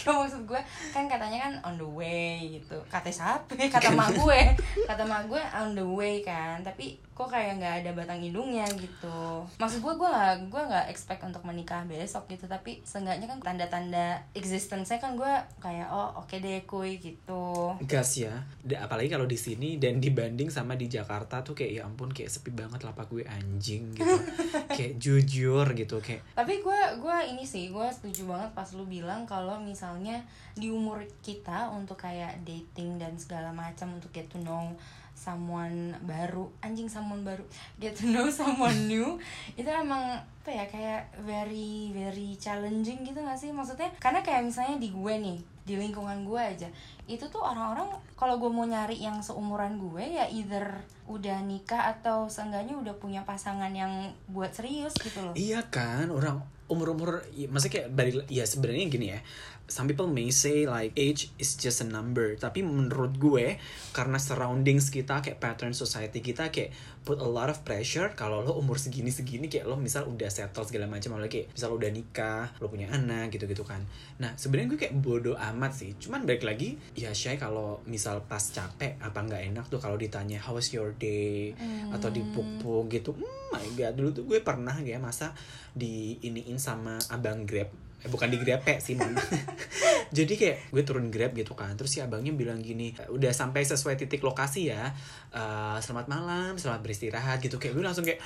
Gak 0.00 0.08
maksud 0.08 0.48
gue 0.48 0.60
kan 0.96 1.04
katanya 1.04 1.52
kan 1.52 1.52
on 1.68 1.76
the 1.76 1.84
way 1.84 2.56
gitu. 2.56 2.80
Kata 2.88 3.12
siapa? 3.12 3.52
Kata 3.76 3.92
mak 3.92 4.16
gue 4.16 4.53
kata 4.88 5.02
mak 5.06 5.30
gue 5.30 5.42
on 5.54 5.74
the 5.78 5.86
way 5.86 6.20
kan 6.24 6.60
tapi 6.64 6.98
kok 7.14 7.30
kayak 7.30 7.62
nggak 7.62 7.74
ada 7.82 7.90
batang 7.94 8.20
hidungnya 8.20 8.66
gitu. 8.74 9.46
Maksud 9.62 9.80
gue 9.80 9.94
gue 9.94 10.08
nggak 10.10 10.50
gue 10.50 10.62
nggak 10.66 10.86
expect 10.90 11.22
untuk 11.22 11.46
menikah 11.46 11.86
besok 11.86 12.26
gitu 12.26 12.50
tapi 12.50 12.82
seenggaknya 12.82 13.30
kan 13.30 13.38
tanda-tanda 13.38 14.18
existence-nya 14.34 14.98
kan 14.98 15.14
gue 15.14 15.32
kayak 15.62 15.88
oh 15.94 16.18
oke 16.20 16.34
deh 16.34 16.66
kuy 16.66 16.98
gitu. 16.98 17.74
Gas 17.86 18.18
ya. 18.18 18.34
Apalagi 18.76 19.14
kalau 19.14 19.30
di 19.30 19.38
sini 19.38 19.78
dan 19.78 20.02
dibanding 20.02 20.50
sama 20.50 20.74
di 20.74 20.90
Jakarta 20.90 21.46
tuh 21.46 21.54
kayak 21.54 21.72
ya 21.78 21.82
ampun 21.86 22.10
kayak 22.10 22.34
sepi 22.34 22.50
banget 22.50 22.82
lapak 22.82 23.06
gue 23.08 23.22
anjing 23.24 23.94
gitu. 23.94 24.16
Kayak 24.74 24.98
jujur 24.98 25.66
gitu 25.78 26.02
kayak 26.02 26.26
tapi 26.34 26.58
gue 26.58 26.80
gue 26.98 27.18
ini 27.30 27.46
sih 27.46 27.70
gue 27.70 27.86
setuju 27.94 28.26
banget 28.26 28.50
pas 28.58 28.68
lu 28.74 28.84
bilang 28.84 29.22
kalau 29.22 29.56
misalnya 29.62 30.18
di 30.58 30.70
umur 30.70 31.06
kita 31.22 31.70
untuk 31.70 32.00
kayak 32.02 32.42
dating 32.42 32.98
dan 32.98 33.14
segala 33.14 33.54
macam 33.54 33.94
untuk 33.94 34.10
get 34.10 34.26
to 34.26 34.38
know 34.42 34.74
someone 35.14 35.94
baru 36.04 36.50
anjing 36.60 36.90
someone 36.90 37.22
baru 37.22 37.46
get 37.78 37.94
to 37.94 38.10
know 38.10 38.26
someone 38.28 38.90
new. 38.90 39.16
Itu 39.58 39.70
emang 39.70 40.20
apa 40.44 40.50
ya 40.52 40.68
kayak 40.68 41.24
very 41.24 41.88
very 41.96 42.36
challenging 42.36 43.00
gitu 43.06 43.22
gak 43.24 43.38
sih? 43.40 43.54
Maksudnya 43.54 43.88
karena 43.96 44.20
kayak 44.20 44.44
misalnya 44.44 44.76
di 44.76 44.92
gue 44.92 45.14
nih 45.16 45.38
di 45.64 45.80
lingkungan 45.80 46.28
gue 46.28 46.36
aja 46.36 46.68
itu 47.08 47.24
tuh 47.32 47.40
orang-orang 47.40 47.88
kalau 48.20 48.36
gue 48.36 48.52
mau 48.52 48.68
nyari 48.68 49.00
yang 49.00 49.24
seumuran 49.24 49.80
gue 49.80 50.04
ya 50.04 50.28
either 50.28 50.84
udah 51.08 51.40
nikah 51.40 51.88
atau 51.96 52.28
seenggaknya 52.28 52.76
udah 52.76 52.94
punya 53.00 53.24
pasangan 53.24 53.72
yang 53.72 54.12
buat 54.28 54.52
serius 54.52 54.92
gitu 55.00 55.20
loh. 55.20 55.32
Iya 55.36 55.64
kan 55.68 56.08
orang 56.12 56.40
umur-umur 56.64 57.20
ya, 57.36 57.44
maksudnya 57.52 57.72
kayak 57.80 57.88
dari 57.92 58.12
ya 58.32 58.44
sebenarnya 58.48 58.84
gini 58.88 59.06
ya 59.12 59.20
some 59.64 59.88
people 59.88 60.06
may 60.06 60.28
say 60.28 60.68
like 60.68 60.92
age 60.96 61.32
is 61.40 61.56
just 61.56 61.80
a 61.80 61.88
number. 61.88 62.36
Tapi 62.36 62.60
menurut 62.60 63.16
gue 63.16 63.56
karena 63.96 64.20
surroundings 64.20 64.92
kita 64.92 65.24
kayak 65.24 65.40
pattern 65.40 65.72
society 65.72 66.20
kita 66.20 66.52
kayak 66.52 66.72
put 67.04 67.20
a 67.20 67.28
lot 67.28 67.52
of 67.52 67.60
pressure 67.68 68.12
kalau 68.16 68.40
lo 68.40 68.56
umur 68.56 68.80
segini 68.80 69.12
segini 69.12 69.52
kayak 69.52 69.68
lo 69.68 69.76
misal 69.76 70.08
udah 70.08 70.28
settle 70.32 70.64
segala 70.64 70.88
macam 70.88 71.16
apalagi 71.16 71.44
kayak 71.44 71.46
misal 71.52 71.66
lo 71.72 71.76
udah 71.76 71.92
nikah 71.92 72.44
lo 72.60 72.68
punya 72.68 72.88
anak 72.92 73.32
gitu 73.32 73.44
gitu 73.48 73.64
kan. 73.64 73.84
Nah 74.20 74.36
sebenarnya 74.36 74.68
gue 74.76 74.78
kayak 74.88 74.94
bodoh 75.00 75.36
amat 75.36 75.72
sih. 75.72 75.90
Cuman 75.96 76.28
balik 76.28 76.44
lagi 76.44 76.76
ya 76.96 77.12
Shay 77.16 77.40
kalau 77.40 77.80
misal 77.88 78.24
pas 78.24 78.40
capek 78.40 79.00
apa 79.00 79.18
nggak 79.20 79.42
enak 79.52 79.64
tuh 79.72 79.80
kalau 79.80 79.96
ditanya 79.96 80.40
how 80.40 80.56
was 80.56 80.72
your 80.72 80.92
day? 80.96 81.56
Atau 81.92 82.12
dipuk-puk 82.12 82.88
gitu. 82.92 83.16
Hmm, 83.16 83.52
my 83.52 83.66
god. 83.76 83.92
Dulu 83.96 84.08
tuh 84.12 84.24
gue 84.28 84.40
pernah 84.44 84.76
ya 84.80 85.00
masa 85.00 85.32
di 85.72 86.20
iniin 86.20 86.60
sama 86.60 87.00
abang 87.08 87.48
grab 87.48 87.68
eh, 88.04 88.08
bukan 88.12 88.28
di 88.28 88.38
grab 88.38 88.60
sih 88.78 88.94
mon 88.94 89.16
jadi 90.16 90.32
kayak 90.38 90.56
gue 90.70 90.82
turun 90.86 91.10
grab 91.10 91.34
gitu 91.34 91.58
kan. 91.58 91.74
Terus 91.74 91.90
si 91.90 91.98
abangnya 91.98 92.30
bilang 92.30 92.62
gini 92.62 92.94
udah 93.10 93.34
sampai 93.34 93.66
sesuai 93.66 93.98
titik 93.98 94.22
lokasi 94.22 94.70
ya. 94.70 94.94
Eh, 95.34 95.78
selamat 95.82 96.06
malam 96.06 96.52
selamat 96.54 96.80
beristirahat 96.86 97.42
gitu. 97.42 97.58
Kayak 97.58 97.74
gue 97.74 97.84
langsung 97.84 98.06
kayak 98.06 98.22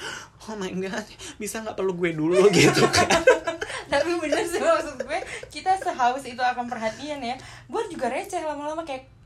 oh 0.48 0.54
my 0.60 0.68
god 0.76 1.06
bisa 1.40 1.64
nggak 1.64 1.76
perlu 1.78 1.96
gue 1.96 2.12
dulu? 2.12 2.50
Gitu 2.58 2.84
kan. 2.90 3.22
Tapi 3.88 4.10
bener 4.20 4.44
sih 4.44 4.60
maksud 4.60 5.00
gue 5.00 5.20
kita 5.48 5.78
sehaus 5.80 6.24
itu 6.26 6.42
akan 6.42 6.68
perhatian 6.68 7.24
ya. 7.24 7.40
Gue 7.70 7.88
juga 7.88 8.12
receh 8.12 8.42
lama-lama 8.44 8.84
kayak 8.84 9.17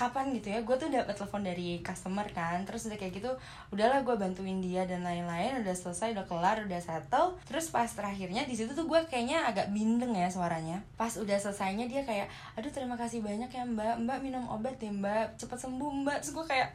kapan 0.00 0.32
gitu 0.32 0.48
ya 0.48 0.64
gue 0.64 0.76
tuh 0.80 0.88
dapat 0.88 1.12
telepon 1.12 1.44
dari 1.44 1.84
customer 1.84 2.24
kan 2.32 2.64
terus 2.64 2.88
udah 2.88 2.96
kayak 2.96 3.20
gitu 3.20 3.28
udahlah 3.68 4.00
gue 4.00 4.16
bantuin 4.16 4.56
dia 4.64 4.88
dan 4.88 5.04
lain-lain 5.04 5.60
udah 5.60 5.74
selesai 5.76 6.16
udah 6.16 6.24
kelar 6.24 6.56
udah 6.64 6.80
settle. 6.80 7.36
Terus 7.44 7.68
pas 7.74 7.90
terakhirnya 7.90 8.46
di 8.46 8.54
situ 8.54 8.72
tuh 8.72 8.86
gue 8.86 9.00
kayaknya 9.10 9.44
agak 9.44 9.74
bindeng 9.74 10.14
ya 10.14 10.30
suaranya. 10.30 10.80
Pas 10.94 11.10
udah 11.18 11.36
selesainya 11.36 11.90
dia 11.90 12.06
kayak 12.06 12.30
aduh 12.54 12.70
terima 12.70 12.94
kasih 12.94 13.20
banyak 13.20 13.50
ya 13.50 13.64
mbak. 13.66 13.96
Mbak 14.06 14.18
minum 14.22 14.44
obat 14.48 14.78
ya 14.78 14.90
mbak. 14.94 15.36
Cepet 15.36 15.58
sembuh 15.58 15.90
mbak. 16.06 16.18
Terus 16.24 16.32
gue 16.38 16.46
kayak 16.46 16.68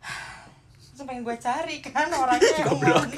Terus 0.94 1.02
pengen 1.02 1.22
gue 1.26 1.36
cari 1.36 1.76
kan 1.82 2.08
orangnya 2.22 2.54
yang 2.62 3.10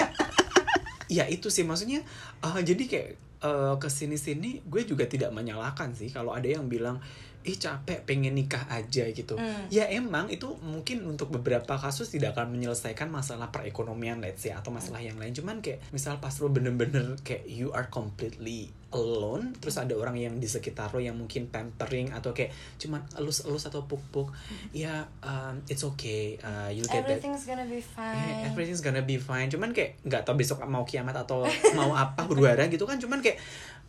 ya 1.23 1.25
itu 1.29 1.53
sih. 1.53 1.63
Maksudnya 1.63 2.01
eh, 2.43 2.61
jadi 2.65 2.83
kayak 2.89 3.11
eh, 3.45 3.75
ke 3.77 3.89
sini 3.93 4.17
sini 4.17 4.65
gue 4.65 4.83
juga 4.89 5.05
tidak 5.05 5.31
menyalahkan 5.31 5.93
sih 5.93 6.09
kalau 6.09 6.33
ada 6.33 6.49
yang 6.49 6.67
bilang 6.67 6.99
ih 7.47 7.57
capek 7.57 8.03
pengen 8.03 8.35
nikah 8.35 8.67
aja 8.67 9.07
gitu 9.09 9.39
Hmm. 9.39 9.71
ya 9.71 9.87
emang 9.87 10.27
itu 10.29 10.51
mungkin 10.61 11.07
untuk 11.07 11.31
beberapa 11.31 11.79
kasus 11.79 12.11
tidak 12.11 12.35
akan 12.35 12.51
menyelesaikan 12.51 13.07
masalah 13.07 13.49
perekonomian 13.49 14.19
let's 14.19 14.43
say 14.43 14.51
atau 14.51 14.75
masalah 14.75 14.99
yang 14.99 15.15
lain 15.17 15.31
cuman 15.31 15.63
kayak 15.63 15.79
misal 15.95 16.19
pas 16.19 16.35
lo 16.43 16.51
bener-bener 16.51 17.15
kayak 17.23 17.47
you 17.47 17.71
are 17.71 17.87
completely 17.87 18.69
alone 18.91 19.53
terus 19.59 19.77
ada 19.77 19.93
orang 19.93 20.17
yang 20.17 20.35
di 20.39 20.47
sekitar 20.47 20.89
lo 20.91 21.03
yang 21.03 21.15
mungkin 21.15 21.47
pampering 21.47 22.15
atau 22.15 22.33
kayak 22.33 22.55
cuman 22.79 23.03
elus-elus 23.15 23.69
atau 23.69 23.85
puk-puk 23.85 24.33
ya 24.73 25.05
um, 25.21 25.61
it's 25.69 25.85
okay 25.85 26.39
uh, 26.41 26.71
you'll 26.71 26.87
get 26.89 27.05
that 27.05 27.19
everything's 27.19 27.45
gonna 27.45 27.67
be 27.67 27.79
Yeah, 27.79 27.93
fine 27.93 28.47
everything's 28.47 28.81
gonna 28.81 29.05
be 29.05 29.21
fine. 29.21 29.47
Cuman 29.47 29.77
kayak 29.77 30.01
nggak 30.01 30.25
tahu 30.25 30.41
besok 30.41 30.65
mau 30.65 30.83
kiamat 30.83 31.13
atau 31.13 31.45
mau 31.77 31.93
apa 31.93 32.25
berwarna 32.25 32.73
gitu 32.73 32.89
kan. 32.89 32.97
Cuman 32.97 33.21
kayak 33.21 33.37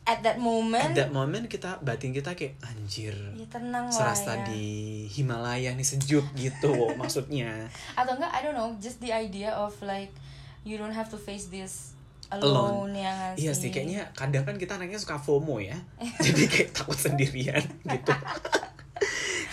at 0.08 0.24
that 0.24 0.40
moment 0.40 0.96
at 0.96 0.96
that 0.96 1.12
moment 1.12 1.52
kita 1.52 1.84
batin 1.84 2.16
kita 2.16 2.32
kayak 2.32 2.56
anjir. 2.64 3.12
ya 3.36 3.44
tenang 3.52 3.92
Serasa 3.92 4.40
ya. 4.40 4.48
di 4.48 4.64
Himalaya 5.12 5.76
nih 5.76 5.84
sejuk 5.84 6.24
gitu 6.34 6.72
maksudnya. 7.00 7.68
atau 7.94 8.16
enggak 8.16 8.32
I 8.32 8.40
don't 8.40 8.56
know 8.56 8.72
just 8.80 9.04
the 9.04 9.12
idea 9.12 9.52
of 9.52 9.76
like 9.84 10.16
you 10.64 10.80
don't 10.80 10.96
have 10.96 11.12
to 11.12 11.20
face 11.20 11.52
this 11.52 11.92
Alone. 12.28 12.92
alone, 12.92 12.92
ya 12.92 13.08
nggak 13.16 13.40
Iya 13.40 13.52
sih 13.56 13.72
kayaknya 13.72 14.04
kadang 14.12 14.44
kan 14.44 14.60
kita 14.60 14.76
anaknya 14.76 15.00
suka 15.00 15.16
FOMO 15.16 15.64
ya. 15.64 15.80
Jadi 16.28 16.44
kayak 16.52 16.76
takut 16.76 17.00
sendirian 17.00 17.64
gitu. 17.88 18.12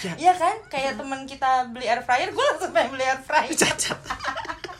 ya 0.03 0.12
Iya 0.19 0.33
kan 0.35 0.59
kayak 0.67 0.99
teman 0.99 1.23
kita 1.23 1.71
beli 1.71 1.87
air 1.87 2.03
fryer 2.03 2.35
gue 2.35 2.45
langsung 2.51 2.75
pengen 2.75 2.99
beli 2.99 3.07
air 3.07 3.23
fryer 3.23 3.55
cacat. 3.55 3.95